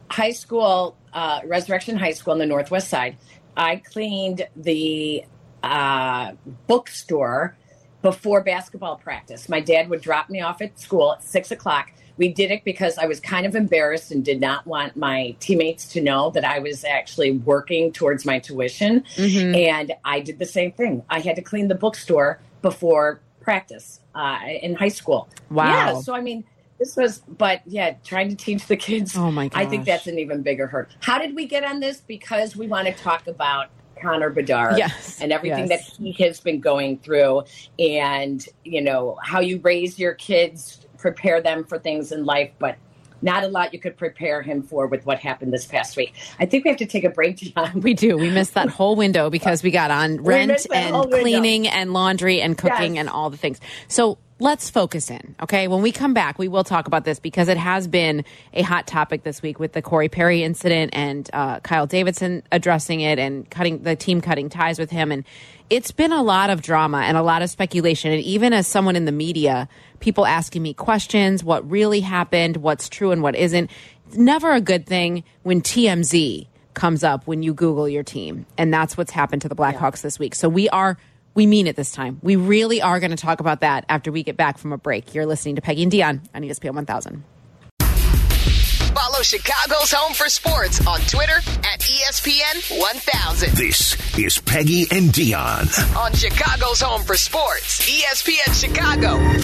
[0.09, 3.17] high school, uh, Resurrection High School on the Northwest Side,
[3.57, 5.25] I cleaned the
[5.63, 6.33] uh,
[6.67, 7.55] bookstore
[8.01, 9.49] before basketball practice.
[9.49, 11.91] My dad would drop me off at school at six o'clock.
[12.17, 15.87] We did it because I was kind of embarrassed and did not want my teammates
[15.93, 19.03] to know that I was actually working towards my tuition.
[19.15, 19.55] Mm-hmm.
[19.55, 21.03] And I did the same thing.
[21.09, 25.27] I had to clean the bookstore before practice uh, in high school.
[25.49, 25.65] Wow.
[25.65, 25.99] Yeah.
[26.01, 26.45] So, I mean,
[26.79, 29.15] this was, but yeah, trying to teach the kids.
[29.15, 29.59] Oh, my God.
[29.61, 30.89] I think that's an even bigger hurt.
[31.01, 32.01] How did we get on this?
[32.01, 33.67] Because we want to talk about
[34.01, 35.89] Connor Bedard Yes, and everything yes.
[35.91, 37.43] that he has been going through,
[37.79, 42.77] and you know how you raise your kids, prepare them for things in life, but.
[43.21, 46.13] Not a lot you could prepare him for with what happened this past week.
[46.37, 47.79] I think we have to take a break, John.
[47.79, 48.17] We do.
[48.17, 51.21] We missed that whole window because we got on rent and window.
[51.21, 52.99] cleaning and laundry and cooking Yes.
[52.99, 53.59] and all the things.
[53.87, 55.35] So let's focus in.
[55.41, 55.67] Okay.
[55.67, 58.85] When we come back, we will talk about this because it has been a hot
[58.85, 63.49] topic this week with the Corey Perry incident and uh, Kyle Davidson addressing it and
[63.49, 65.11] cutting the team cutting ties with him.
[65.11, 65.23] And
[65.69, 68.11] it's been a lot of drama and a lot of speculation.
[68.11, 69.69] And even as someone in the media,
[69.99, 73.71] people asking me questions, what really happened, what's true and what isn't.
[74.07, 78.45] It's never a good thing when TMZ comes up when you Google your team.
[78.57, 80.35] And that's what's happened to the Blackhawks this week.
[80.35, 80.97] So we are,
[81.35, 82.19] we mean it this time.
[82.23, 85.13] We really are going to talk about that after we get back from a break.
[85.13, 87.23] You're listening to Peggy and Dionne on ESPN 1000.
[88.95, 93.49] Follow Chicago's Home for Sports on Twitter at ESPN 1000.
[93.51, 95.95] This is Peggy and Dionne.
[95.97, 99.41] On Chicago's Home for Sports, ESPN Chicago.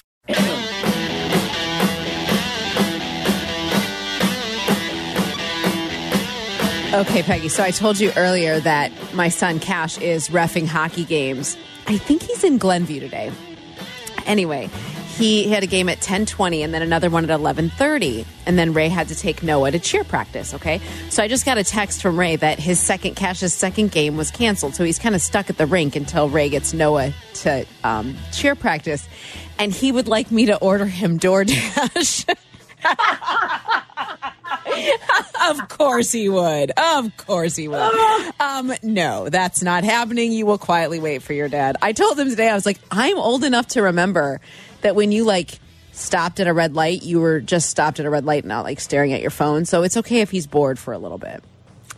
[6.94, 7.48] Okay, Peggy.
[7.48, 11.56] So I told you earlier that my son Cash is refing hockey games.
[11.88, 13.32] I think he's in Glenview today.
[14.26, 14.70] Anyway,
[15.18, 18.90] he had a game at 10:20 and then another one at 11:30 and then Ray
[18.90, 20.82] had to take Noah to cheer practice, okay?
[21.10, 24.30] So I just got a text from Ray that his second Cash's second game was
[24.30, 24.76] canceled.
[24.76, 28.54] So he's kind of stuck at the rink until Ray gets Noah to um, cheer
[28.54, 29.08] practice
[29.58, 32.36] and he would like me to order him DoorDash.
[35.50, 36.72] of course he would.
[36.78, 37.82] Of course he would.
[38.40, 40.32] Um, no, that's not happening.
[40.32, 41.78] You will quietly wait for your dad.
[41.82, 44.42] I told him today, I was like, I'm old enough to remember
[44.82, 45.60] that when you like
[45.92, 48.80] stopped at a red light, you were just stopped at a red light, not like
[48.80, 49.66] staring at your phone.
[49.66, 51.44] So it's okay if he's bored for a little bit.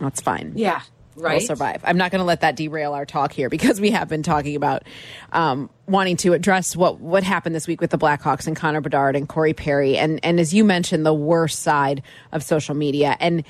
[0.00, 0.52] That's fine.
[0.56, 0.82] Yeah,
[1.16, 1.38] right.
[1.38, 1.82] We'll survive.
[1.84, 4.56] I'm not going to let that derail our talk here because we have been talking
[4.56, 4.84] about
[5.32, 9.16] um, wanting to address what what happened this week with the Blackhawks and Connor Bedard
[9.16, 13.44] and Corey Perry, and and as you mentioned, the worst side of social media and.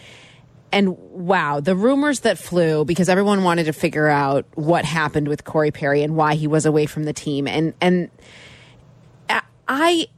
[0.73, 5.45] And wow, the rumors that flew because everyone wanted to figure out what happened with
[5.45, 7.47] Corey Perry and why he was away from the team.
[7.47, 8.11] And and
[9.69, 10.09] I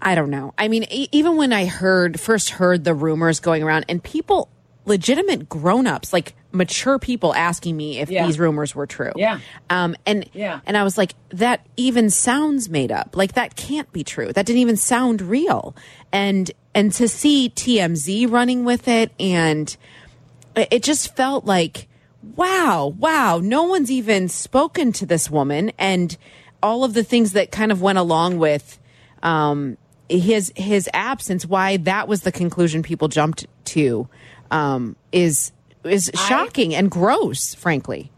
[0.00, 0.52] I don't know.
[0.58, 4.48] I mean, e- even when I heard first heard the rumors going around and people
[4.86, 8.26] legitimate grown-ups like mature people asking me if Yeah.
[8.26, 9.12] these rumors were true.
[9.16, 9.40] Yeah.
[9.70, 10.60] Um and Yeah.
[10.66, 13.16] and I was like that even sounds made up.
[13.16, 14.32] Like that can't be true.
[14.32, 15.74] That didn't even sound real.
[16.12, 19.74] And and to see TMZ running with it and
[20.54, 21.88] it it just felt like
[22.36, 26.16] wow wow no one's even spoken to this woman and
[26.62, 28.78] all of the things that kind of went along with
[29.22, 29.76] um
[30.08, 34.08] his his absence why that was the conclusion people jumped to
[34.50, 35.52] um is
[35.84, 38.10] is shocking and gross frankly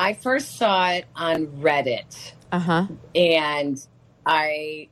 [0.00, 2.32] I first saw it on Reddit.
[2.52, 3.84] uh-huh and
[4.26, 4.88] I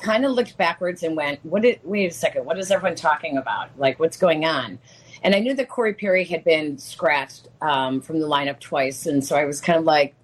[0.00, 1.62] kind of looked backwards and went, "What?
[1.62, 2.44] Did, wait a second.
[2.44, 3.70] What is everyone talking about?
[3.78, 4.78] Like, what's going on?"
[5.22, 9.24] And I knew that Corey Perry had been scratched um, from the lineup twice, and
[9.24, 10.14] so I was kind of like,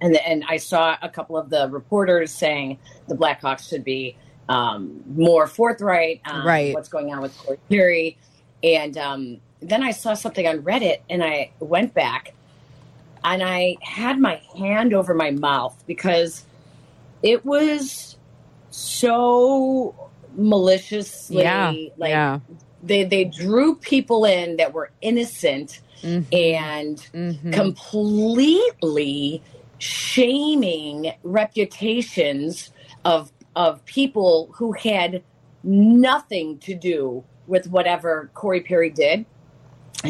[0.00, 2.78] and and I saw a couple of the reporters saying
[3.08, 4.16] the Blackhawks should be
[4.48, 6.74] um, more forthright on Right.
[6.74, 8.16] what's going on with Corey Perry,
[8.62, 12.32] and um, then I saw something on Reddit, and I went back
[13.24, 16.44] and I had my hand over my mouth because
[17.22, 18.16] it was
[18.70, 19.94] so
[20.36, 22.38] maliciously yeah like yeah
[22.82, 26.26] they they drew people in that were innocent Mhm.
[26.32, 27.52] and Mhm.
[27.52, 29.42] completely
[29.78, 32.70] shaming reputations
[33.04, 35.22] of of people who had
[35.64, 39.26] nothing to do with whatever Corey Perry did.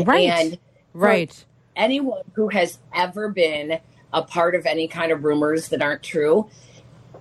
[0.05, 0.29] Right.
[0.29, 0.59] And
[0.93, 1.45] right
[1.77, 3.79] anyone who has ever been
[4.13, 6.49] a part of any kind of rumors that aren't true,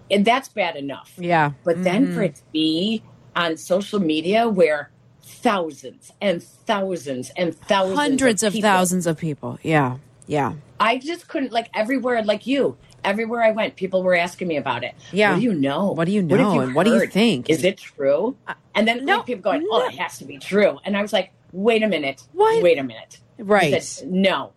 [0.10, 1.12] and that's bad enough.
[1.18, 2.14] yeah But then Mhm.
[2.16, 3.04] for it to be
[3.36, 9.58] on social media where thousands and thousands and thousands hundreds of, people- thousands of people
[9.62, 12.78] yeah yeah I just couldn't like everywhere like you.
[13.06, 14.96] Everywhere I went, people were asking me about it.
[15.12, 15.32] Yeah.
[15.32, 15.92] What do you know?
[15.92, 16.60] What do you know?
[16.60, 17.50] And what do you think?
[17.50, 18.36] Is it true?
[18.74, 19.88] And then no, like, people going, "Oh, no.
[19.88, 22.24] it has to be true." And I was like, "Wait a minute.
[22.34, 22.62] What?
[22.62, 24.54] Wait a minute." Right said, no.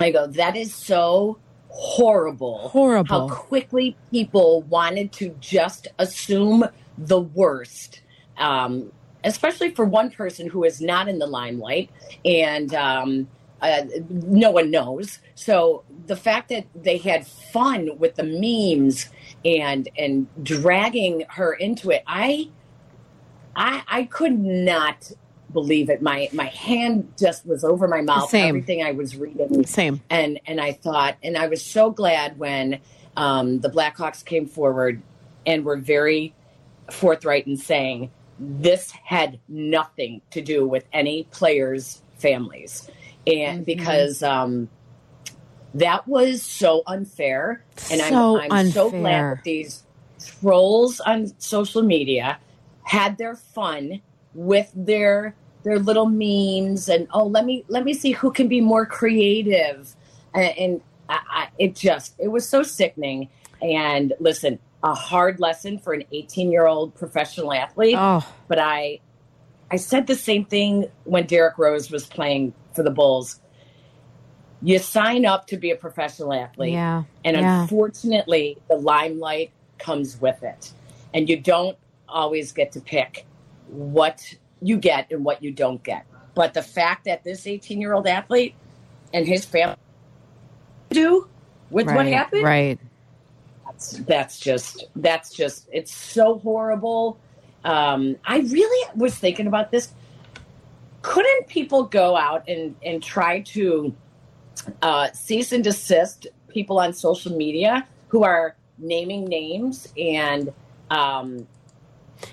[0.00, 2.68] I go, that is so horrible.
[2.68, 3.28] Horrible.
[3.28, 6.64] How quickly people wanted to just assume
[6.98, 8.02] the worst.
[8.36, 8.92] Um,
[9.24, 11.90] especially for one person who is not in the limelight
[12.24, 13.28] and um,
[13.62, 15.18] uh, no one knows.
[15.34, 19.08] So the fact that they had fun with the memes
[19.44, 22.48] and and dragging her into it, I
[23.54, 25.12] I I could not
[25.52, 26.02] believe it.
[26.02, 28.30] My my hand just was over my mouth.
[28.30, 28.48] Same.
[28.48, 32.80] Everything I was reading same and and I thought, and I was so glad when
[33.16, 35.02] um, the Blackhawks came forward
[35.46, 36.34] and were very
[36.90, 42.90] forthright in saying this had nothing to do with any players' families,
[43.26, 44.68] and because um,
[45.74, 49.84] that was so unfair, and So I'm I'm so glad that these
[50.24, 52.38] trolls on social media
[52.84, 54.00] had their fun
[54.34, 58.60] with their their little memes and oh let me let me see who can be
[58.60, 59.94] more creative.
[60.34, 63.28] And, and I, I, it just it was so sickening.
[63.60, 67.96] And listen a hard lesson for an 18 year old professional athlete.
[67.98, 68.26] Oh.
[68.48, 69.00] But i
[69.70, 73.40] i said the same thing when derrick rose was playing for the bulls
[74.64, 77.62] you sign up to be a professional athlete yeah and yeah.
[77.62, 79.52] unfortunately, the limelight
[79.82, 80.72] comes with it.
[81.14, 81.76] And you don't
[82.08, 83.26] always get to pick
[83.68, 86.06] what you get and what you don't get.
[86.34, 88.54] But the fact that this 18 year old athlete
[89.12, 89.76] and his family
[90.90, 91.28] do
[91.70, 92.78] with what happened, right
[93.66, 97.18] that's, that's just, that's just, it's so horrible.
[97.64, 99.92] Um, I really was thinking about this.
[101.02, 103.94] Couldn't people go out and and try to
[104.82, 110.52] uh, cease and desist people on social media who are naming names and
[110.90, 111.46] um,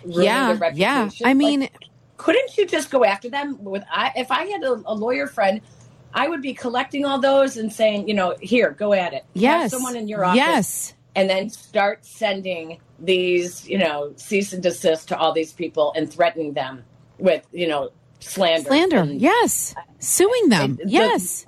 [0.05, 1.09] yeah, yeah.
[1.23, 1.69] I Like, mean,
[2.17, 5.61] couldn't you just go after them with I, if i had a, a lawyer friend
[6.13, 9.61] i would be collecting all those and saying you know here go at it Have
[9.61, 10.93] yes, someone in your office yes.
[11.15, 16.11] and then start sending these you know cease and desist to all these people and
[16.11, 16.83] threatening them
[17.17, 17.89] with you know
[18.19, 18.67] slander.
[18.69, 19.75] Slander And- yes.
[19.99, 21.45] Suing them It- the- yes.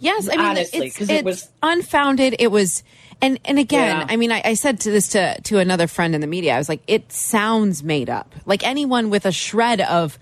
[0.00, 2.82] Yes i mean Honestly, it's, 'cause it it's was- unfounded it was
[3.22, 4.06] and and again Yeah.
[4.08, 6.58] i mean I, I said to this to to another friend in the media i
[6.58, 8.34] was like it sounds made up.
[8.44, 10.18] Like anyone with a shred of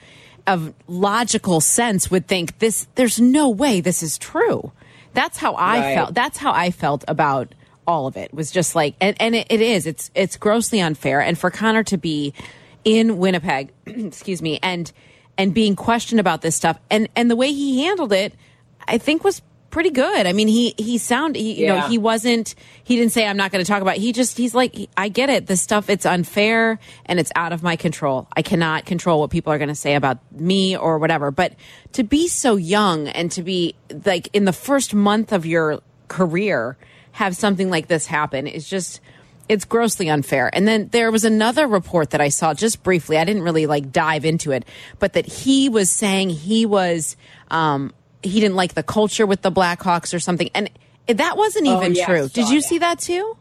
[0.46, 4.70] of logical sense would think this there's no way this is true.
[5.14, 5.94] That's how i Right.
[5.94, 7.54] felt that's how i felt about
[7.86, 11.20] all of it was just like and, and it, it is it's it's grossly unfair
[11.20, 12.32] and for connor to be
[12.84, 14.92] in winnipeg excuse me and
[15.38, 16.78] and being questioned about this stuff.
[16.90, 18.34] And and the way he handled it
[18.88, 20.26] i think was pretty good.
[20.26, 22.54] I mean he he sound he, you know he wasn't
[22.84, 24.00] he didn't say i'm not going to talk about it.
[24.00, 25.46] he just he's like i get it.
[25.46, 28.28] This stuff it's unfair and it's out of my control.
[28.36, 31.30] I cannot control what people are going to say about me or whatever.
[31.30, 31.54] But
[31.92, 33.74] to be so young and to be
[34.04, 36.76] like in the first month of your career
[37.12, 39.00] have something like this happen is just
[39.48, 40.48] it's grossly unfair.
[40.54, 43.18] And then there was another report that I saw just briefly.
[43.18, 44.64] I didn't really like dive into it,
[44.98, 47.16] but that he was saying he was
[47.50, 50.48] um he didn't like the culture with the Blackhawks or something.
[50.54, 50.70] And
[51.08, 52.28] that wasn't Oh, even yeah, true.
[52.28, 52.68] Did you that.
[52.68, 53.36] see that too?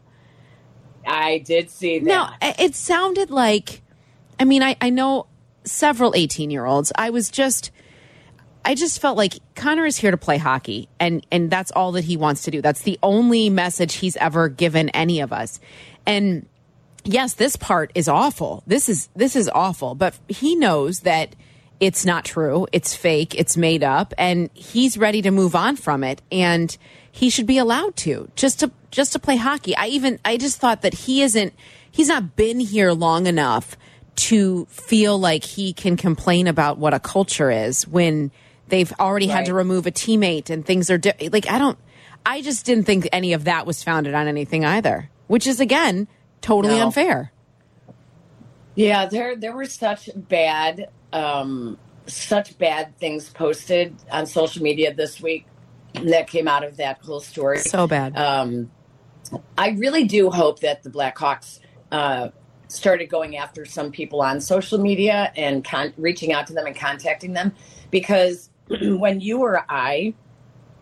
[1.06, 2.28] i did see that No,
[2.58, 3.82] it sounded like,
[4.38, 5.26] I mean, I, I know
[5.64, 6.92] several 18 year olds.
[6.96, 7.70] I was just,
[8.64, 12.04] I just felt like Connor is here to play hockey and, and that's all that
[12.04, 12.60] he wants to do.
[12.62, 15.58] That's the only message he's ever given any of us.
[16.06, 16.46] And
[17.04, 18.62] yes, this part is awful.
[18.66, 21.34] This is, this is awful, but he knows that
[21.80, 22.66] it's not true.
[22.72, 23.34] It's fake.
[23.34, 26.22] It's made up and he's ready to move on from it.
[26.30, 26.76] And
[27.10, 29.76] he should be allowed to just to, just to play hockey.
[29.76, 31.54] I even, I just thought that he isn't,
[31.90, 33.76] he's not been here long enough
[34.14, 38.30] to feel like he can complain about what a culture is when
[38.68, 41.78] they've already had to remove a teammate and things are di- like, I don't,
[42.24, 46.08] I just didn't think any of that was founded on anything either, which is again,
[46.40, 46.86] totally No.
[46.86, 47.32] unfair.
[48.74, 55.20] Yeah, there there were such bad um such bad things posted on social media this
[55.20, 55.46] week
[56.04, 57.58] that came out of that whole story.
[57.58, 58.16] So bad.
[58.16, 58.70] Um
[59.56, 61.60] I really do hope that the Blackhawks
[61.90, 62.28] uh
[62.68, 66.74] started going after some people on social media and con- reaching out to them and
[66.74, 67.52] contacting them
[67.90, 68.48] because
[68.80, 70.14] when you or I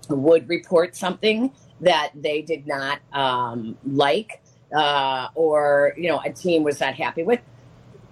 [0.08, 4.42] would report something that they did not um, like
[4.74, 7.40] uh, or you know a team was not happy with.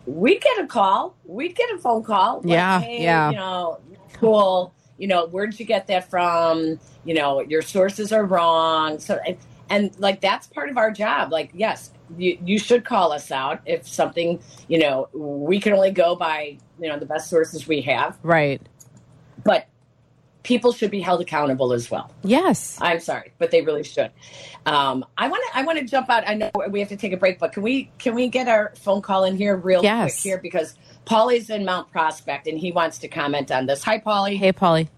[0.06, 1.14] We'd get a call.
[1.24, 3.30] We'd get a phone call like, Yeah, hey, yeah.
[3.30, 3.78] you know
[4.14, 4.72] cool.
[4.96, 6.80] You know where'd you get that from?
[7.04, 8.98] You know your sources are wrong.
[8.98, 9.36] So and,
[9.70, 11.30] and like that's part of our job.
[11.30, 15.90] Like yes you, you should call us out if something you know we can only
[15.90, 18.16] go by you know the best sources we have.
[18.22, 18.62] Right.
[19.44, 19.66] but
[20.48, 22.78] people should be held accountable as well Yes.
[22.80, 24.10] I'm sorry, but they really should.
[24.64, 25.58] Um, I want to.
[25.58, 26.24] I want to jump out.
[26.26, 28.72] I know we have to take a break, but can we can we get our
[28.76, 30.14] phone call in here real Yes.
[30.14, 30.74] quick here because
[31.06, 33.82] Paulie's in Mount Prospect and he wants to comment on this.
[33.84, 34.36] Hi, Paulie.
[34.38, 34.88] Hey, Paulie.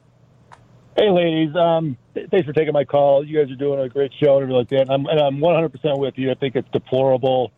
[0.96, 1.54] Hey, ladies.
[1.56, 3.24] Um, th- thanks for taking my call.
[3.24, 4.80] You guys are doing a great show and everything like that.
[4.82, 6.30] And I'm, and I'm 100% with you.
[6.30, 7.52] I think it's deplorable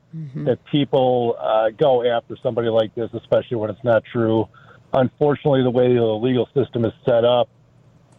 [0.45, 4.49] that people uh, go after somebody like this, especially when it's not true.
[4.93, 7.49] Unfortunately, the way the legal system is set up,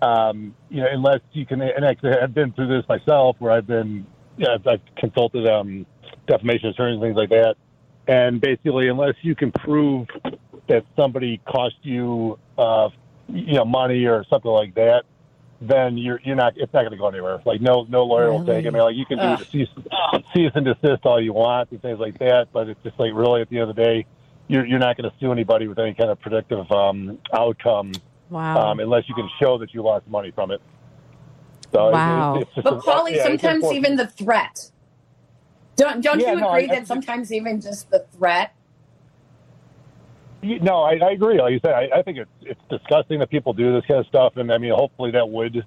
[0.04, 3.68] um, you know, unless you can, and actually, I've been through this myself, where I've
[3.68, 4.06] been,
[4.38, 5.86] you know, I've, I've consulted um,
[6.28, 7.56] defamation attorneys things like that,
[8.08, 10.08] and basically, unless you can prove
[10.68, 12.90] that somebody cost you, uh,
[13.30, 15.04] you know, money or something like that,
[15.62, 17.42] then you're you're not it's not going to go anywhere.
[17.46, 18.66] Like no no lawyer will take.
[18.66, 18.68] it.
[18.68, 19.46] I mean, like you can do Ugh.
[19.52, 19.70] cease,
[20.34, 23.42] cease and desist all you want and things like that, but it's just like really
[23.42, 24.06] at the end of the day,
[24.50, 27.94] you're you're not going to sue anybody with any kind of predictive um, outcome
[28.30, 28.72] Wow.
[28.72, 30.62] um, unless you can show that you lost money from it.
[31.72, 32.36] So it- Wow.
[32.36, 34.72] it's just But a- Paulie, yeah, sometimes even the threat.
[35.76, 38.54] Don't don't Yeah, you no, agree I- I- that sometimes even just the threat?
[40.42, 41.40] You- No, I, I agree.
[41.40, 44.08] Like you said, I, I think it's it's disgusting that people do this kind of
[44.08, 45.66] stuff, and I mean, hopefully that would,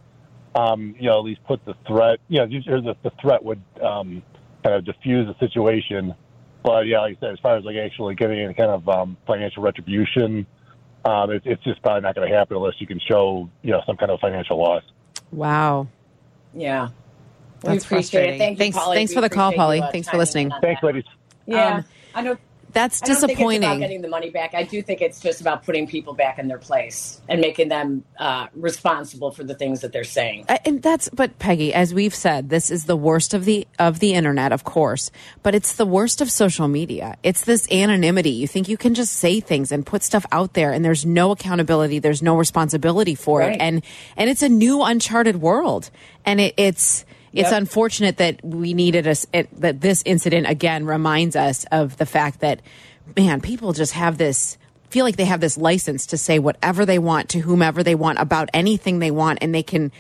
[0.55, 4.23] um, you know, at least put the threat, you know, the, the threat would um,
[4.63, 6.15] kind of diffuse the situation.
[6.63, 9.17] But yeah, like you said, as far as like actually getting any kind of um,
[9.27, 10.47] financial retribution,
[11.07, 13.83] um, it, it's just probably not going to happen unless you can show, you know,
[13.87, 14.83] some kind of financial loss.
[15.33, 15.87] wow.
[16.55, 16.89] Yeah.
[17.63, 18.35] we That's appreciate frustrating.
[18.35, 18.39] it.
[18.39, 18.95] Thank you, Thanks- Paulie.
[18.95, 19.89] thanks We for the call, appreciate you, Paulie.
[19.89, 20.51] uh, Thanks for listening.
[20.63, 21.05] Thanks, ladies.
[21.47, 21.85] Yeah, Um,
[22.15, 22.37] I know.
[22.77, 23.31] That's disappointing.
[23.33, 24.55] I don't think it's about getting the money back.
[24.55, 28.05] I do think it's just about putting people back in their place and making them
[28.19, 30.45] uh, responsible for the things that they're saying.
[30.67, 34.13] And that's but Peggy, as we've said, this is the worst of the of the
[34.13, 35.11] internet, of course,
[35.43, 37.17] but it's the worst of social media.
[37.23, 38.31] It's this anonymity.
[38.31, 41.31] You think you can just say things and put stuff out there, and there's no
[41.31, 43.55] accountability, there's no responsibility for Right.
[43.55, 43.83] it, and
[44.19, 45.91] and it's a new uncharted world,
[46.27, 47.07] and it, it's.
[47.37, 47.59] It's Yep.
[47.61, 52.61] unfortunate that we needed us that this incident again reminds us of the fact that
[53.17, 54.59] man, people just have this
[54.91, 58.19] feel like they have this license to say whatever they want to whomever they want
[58.19, 59.93] about anything they want and they can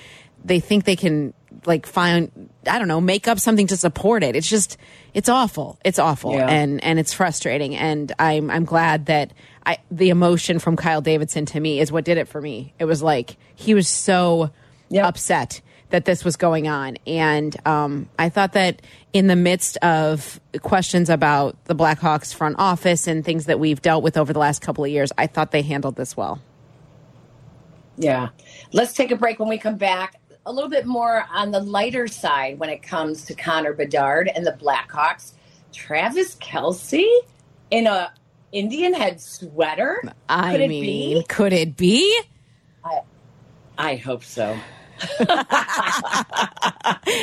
[0.44, 1.34] they think they can
[1.66, 2.30] like find
[2.66, 4.34] I don't know, make up something to support it.
[4.36, 4.76] It's just
[5.14, 5.78] it's awful.
[5.84, 6.48] It's awful Yeah.
[6.48, 9.32] and and it's frustrating and I'm I'm glad that
[9.64, 12.72] I the emotion from Kyle Davidson to me is what did it for me.
[12.78, 14.50] It was like he was so
[14.88, 15.04] Yep.
[15.04, 15.60] upset
[15.90, 16.96] that this was going on.
[17.06, 18.82] And um, I thought that
[19.12, 24.02] in the midst of questions about the Blackhawks front office and things that we've dealt
[24.02, 26.40] with over the last couple of years, I thought they handled this well.
[27.96, 28.28] Yeah.
[28.72, 30.16] Let's take a break when we come back.
[30.44, 34.46] A little bit more on the lighter side when it comes to Connor Bedard and
[34.46, 35.32] the Blackhawks.
[35.72, 37.04] Travis Kelce
[37.70, 38.12] in a
[38.52, 40.02] Indian head sweater.
[40.28, 41.24] I Could it mean, be?
[41.28, 42.20] could it be?
[43.78, 44.56] I hope so.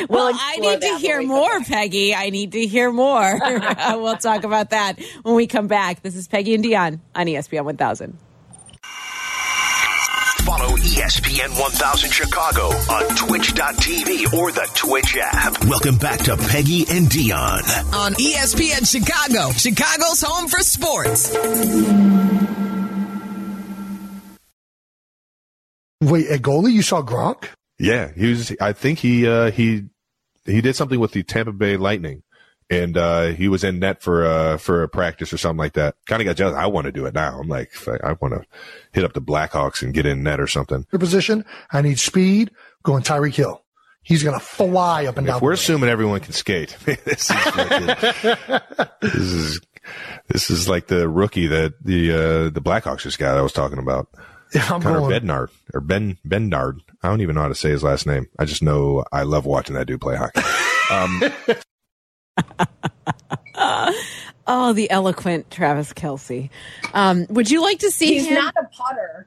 [0.08, 1.60] Well, explore I need to hear more.
[1.60, 2.14] Peggy.
[2.14, 3.38] I need to hear more.
[3.92, 6.02] we'll talk about that when we come back.
[6.02, 8.16] This is Peggy and Dionne on E ESPN 1000.
[10.44, 15.62] Follow ESPN 1000 Chicago on twitch.tv or the Twitch app.
[15.64, 17.94] Welcome back to Peggy and Dionne.
[17.94, 21.32] on ESPN Chicago, Chicago's home for sports.
[26.02, 26.72] Wait, a goalie?
[26.72, 27.48] You saw Gronk?
[27.78, 28.54] Yeah, he was.
[28.60, 29.84] I think he uh, he
[30.44, 32.22] he did something with the Tampa Bay Lightning,
[32.70, 35.96] and uh, he was in net for uh, for a practice or something like that.
[36.06, 36.54] Kind of got jealous.
[36.54, 37.38] I want to do it now.
[37.40, 38.44] I'm like, I, want to
[38.92, 40.86] hit up the Blackhawks and get in net or something.
[40.92, 41.44] Your position?
[41.72, 42.52] I need speed.
[42.82, 43.62] Going Tyreek Hill.
[44.02, 45.36] He's going to fly up and down.
[45.36, 49.60] If we're assuming everyone can skate, this is like the- this is
[50.28, 53.36] this is like the rookie that the uh, the Blackhawks just got.
[53.36, 54.08] I was talking about.
[54.54, 55.10] I'm Connor going.
[55.10, 56.80] Bednard or Ben Bendard.
[57.02, 58.26] I don't even know how to say his last name.
[58.38, 60.40] I just know I love watching that dude play hockey.
[60.90, 61.22] Um,
[64.46, 66.50] Oh, the eloquent Travis Kelce.
[66.92, 68.34] Um, would you like to see He's him?
[68.34, 69.26] not a putter.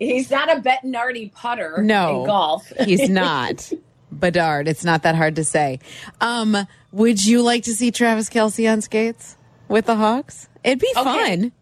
[0.00, 2.22] He's not a Bettinardi putter No.
[2.22, 2.72] in golf.
[2.84, 3.72] He's not.
[4.10, 4.66] Bedard.
[4.66, 5.78] It's not that hard to say.
[6.20, 6.56] Um,
[6.90, 9.36] would you like to see Travis Kelce on skates
[9.68, 10.48] with the Hawks?
[10.64, 11.04] It'd be Okay.
[11.04, 11.52] fun.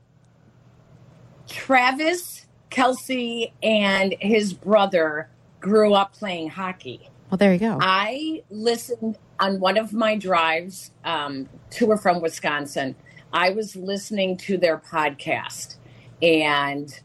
[1.49, 5.29] Travis Kelce and his brother
[5.61, 7.11] grew up playing hockey.
[7.31, 7.79] Well, there you go.
[7.81, 12.95] I listened on one of my drives um, to or from Wisconsin.
[13.33, 15.77] I was listening to their podcast,
[16.23, 16.99] and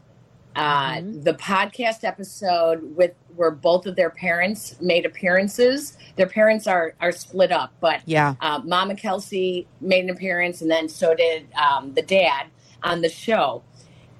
[0.56, 5.98] uh, the podcast episode with where both of their parents made appearances.
[6.16, 8.36] Their parents are are split up, but Yeah.
[8.40, 12.46] uh, Mama Kelce made an appearance, and then so did um, the dad
[12.82, 13.62] on the show.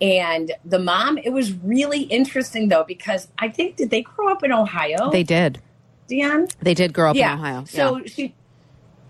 [0.01, 4.43] And the mom, it was really interesting though because I think did they grow up
[4.43, 5.11] in Ohio?
[5.11, 5.61] They did.
[6.11, 6.53] Dionne.
[6.61, 7.35] They did grow up yeah.
[7.35, 7.65] in Ohio.
[7.65, 8.07] So yeah.
[8.07, 8.35] she,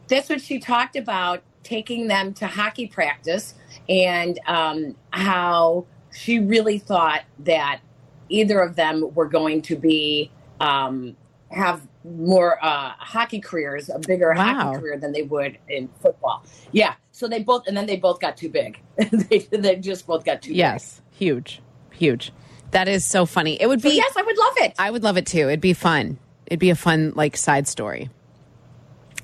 [0.08, 3.54] that's what she talked about taking them to hockey practice
[3.88, 7.80] and um, how she really thought that
[8.28, 10.30] either of them were going to be
[10.60, 11.16] um,
[11.50, 14.54] have more uh, hockey careers, a bigger Wow.
[14.54, 16.44] hockey career than they would in football.
[16.72, 16.94] Yeah.
[17.14, 18.80] So they both, and then they both got too big.
[18.96, 21.00] they, they just both got too Yes.
[21.12, 21.62] Huge.
[21.92, 22.32] Huge.
[22.72, 23.56] That is so funny.
[23.62, 23.92] It would big.
[23.92, 23.96] So be.
[23.98, 24.74] yes, I would love it.
[24.80, 25.46] I would love it too.
[25.46, 26.18] It'd be fun.
[26.46, 28.10] It'd be a fun like side story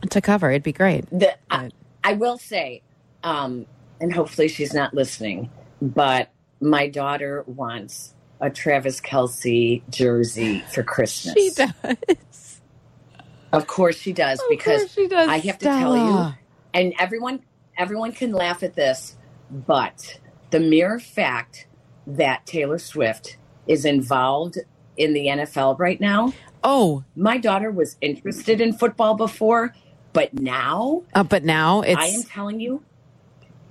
[0.08, 0.50] to cover.
[0.50, 1.04] It'd be great.
[1.10, 1.70] the, I,
[2.04, 2.82] I will say,
[3.24, 3.66] um,
[4.00, 5.50] and hopefully she's not listening,
[5.82, 6.30] but
[6.60, 11.34] my daughter wants a Travis Kelce jersey for Christmas.
[11.34, 12.60] She does.
[13.52, 16.34] Of course she does, Of because course she does, I have to tell you,
[16.72, 17.40] and everyone
[17.80, 19.16] everyone can laugh at this,
[19.50, 20.20] but
[20.50, 21.66] the mere fact
[22.06, 24.58] that Taylor Swift is involved
[24.96, 29.74] in the NFL right now, Oh, my daughter was interested in football before,
[30.12, 32.82] but now uh, but now it's I am telling you,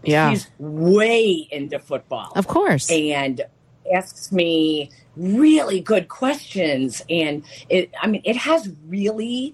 [0.03, 0.31] yeah.
[0.31, 2.89] she's way into football Of course.
[2.89, 3.41] and
[3.93, 7.03] asks me really good questions.
[7.09, 9.53] And it, I mean, it has really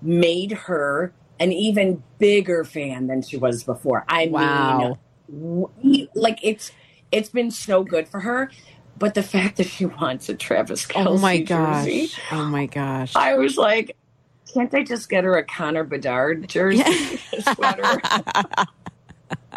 [0.00, 4.04] made her an even bigger fan than she was before.
[4.08, 4.98] I Wow.
[5.28, 6.70] mean, like it's
[7.10, 8.50] it's been so good for her.
[8.98, 11.84] But the fact that she wants a Travis Kelce oh my gosh.
[11.86, 13.16] jersey, Oh my gosh.
[13.16, 13.96] I was like,
[14.52, 16.82] can't I just get her a Connor Bedard jersey
[17.54, 18.00] sweater?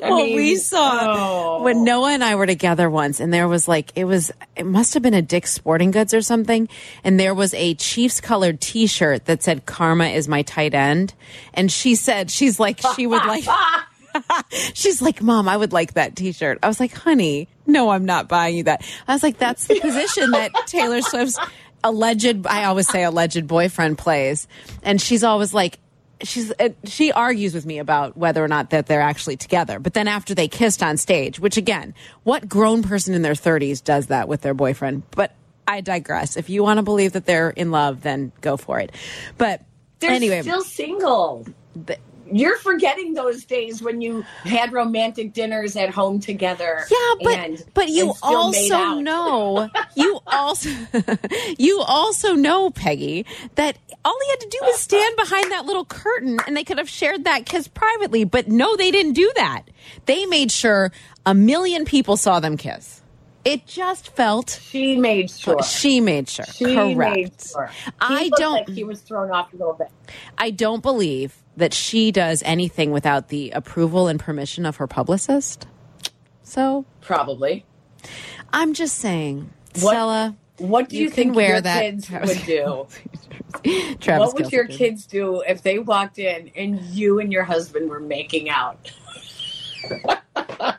[0.00, 1.62] well, mean, we saw oh.
[1.62, 4.94] when Noah and I were together once, and there was like it was it must
[4.94, 6.68] have been a Dick's Sporting Goods or something,
[7.04, 11.14] and there was a Chiefs colored T-shirt that said "Karma is my tight end,"
[11.54, 13.44] and she said she's like she would like.
[14.72, 16.58] She's like, Mom, I would like that t shirt.
[16.62, 18.82] I was like, Honey, no, I'm not buying you that.
[19.06, 21.38] I was like, That's the position that Taylor Swift's
[21.84, 24.48] alleged, I always say alleged boyfriend plays.
[24.82, 25.78] And she's always like,
[26.22, 29.78] she's uh, she argues with me about whether or not that they're actually together.
[29.78, 31.94] But then after they kissed on stage which again
[32.24, 35.02] what grown person in their 30s does that with their boyfriend?
[35.10, 35.34] But
[35.68, 36.36] i digress.
[36.36, 38.92] If you want to believe that they're in love then go for it.
[39.36, 39.62] But
[40.00, 40.42] They're anyway.
[40.42, 41.46] still single.
[42.30, 46.84] You're forgetting those days when you had romantic dinners at home together.
[46.90, 50.70] Yeah, but and, but you and still made also know you also
[51.58, 55.84] you also know Peggy that all he had to do was stand behind that little
[55.84, 58.24] curtain and they could have shared that kiss privately.
[58.24, 59.62] But no, they didn't do that.
[60.06, 60.92] They made sure
[61.24, 63.02] a million people saw them kiss.
[63.46, 65.62] It just felt she made sure.
[65.62, 66.44] She made sure.
[66.46, 67.16] She Correct.
[67.16, 67.70] made sure.
[68.00, 68.68] I don't.
[68.68, 69.86] Like he was thrown off a little bit.
[70.36, 75.68] I don't believe that she does anything without the approval and permission of her publicist.
[76.42, 77.64] So probably.
[78.52, 79.48] I'm just saying,
[79.80, 80.36] What- Stella.
[80.58, 82.86] What do you, You think your that kids would do?
[84.00, 87.90] Travis what would your kids do if they walked in and you and your husband
[87.90, 88.90] were making out?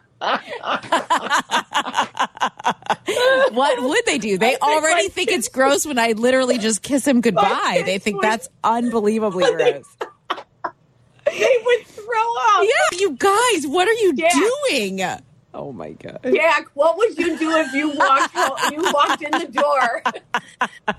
[3.52, 4.38] what would they do?
[4.38, 7.84] They think already my think it's gross when I literally just kiss him goodbye.
[7.86, 9.86] They think would- that's unbelievably gross.
[11.30, 12.64] They would throw up.
[12.64, 14.30] Yeah, you guys, what are you Yeah.
[14.70, 15.02] doing?
[15.58, 16.20] Oh my god.
[16.24, 20.04] Jack, what would you do if you walked ho- you walked in the door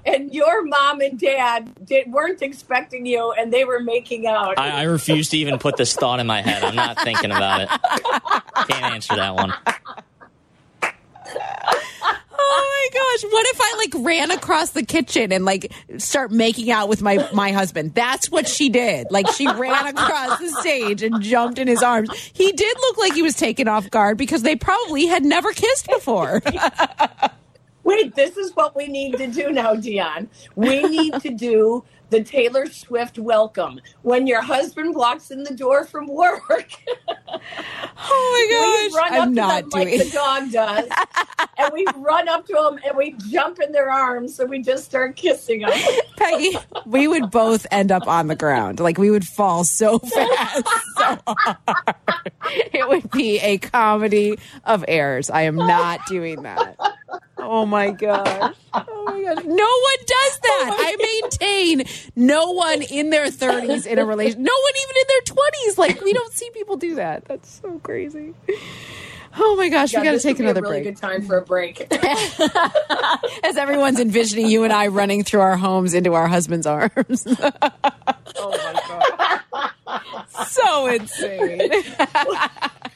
[0.05, 4.59] and your mom and dad did, weren't expecting you and they were making out?
[4.59, 6.65] I, I refuse to even put this thought in my head.
[6.65, 7.69] I'm not thinking about it.
[8.69, 9.55] Can't answer that one.
[12.51, 13.31] Oh my gosh.
[13.31, 17.29] What if I like ran across the kitchen and like start making out with my
[17.33, 17.95] my husband?
[17.95, 19.09] That's what she did.
[19.11, 22.11] Like she ran across the stage and jumped in his arms.
[22.33, 25.87] He did look like he was taken off guard because they probably had never kissed
[25.89, 26.43] before.
[27.85, 30.29] Wait, this is what we need to do now, Dionne.
[30.57, 35.85] We need to do the Taylor Swift welcome when your husband walks in the door
[35.85, 36.73] from work.
[38.11, 39.19] Oh we my run gosh.
[39.19, 40.89] up I'm to not doing like the dog does,
[41.59, 44.85] and we run up to them and we jump in their arms and we just
[44.85, 45.73] start kissing them.
[46.17, 46.57] Peggy,
[46.87, 48.81] we would both end up on the ground.
[48.81, 50.65] Like we would fall so fast.
[50.97, 51.57] So hard.
[52.73, 55.29] It would be a comedy of errors.
[55.31, 56.77] I am not doing that.
[57.39, 58.55] Oh my gosh.
[58.75, 59.45] Oh my gosh.
[59.45, 60.71] No one does that.
[60.71, 61.85] Oh I maintain
[62.17, 64.43] no one in their 30s in a relation.
[64.43, 65.23] No one even in their
[65.73, 65.79] 20s.
[65.79, 67.25] Like we don't see people do that.
[67.27, 68.35] That's so crazy.
[69.41, 70.97] Oh my gosh, God, we got to take another a really break.
[70.97, 71.87] good time for a break.
[73.45, 77.25] As everyone's envisioning you and I running through our homes into our husband's arms.
[77.27, 77.53] oh
[78.51, 79.43] my
[79.87, 80.09] god.
[80.47, 81.71] so insane.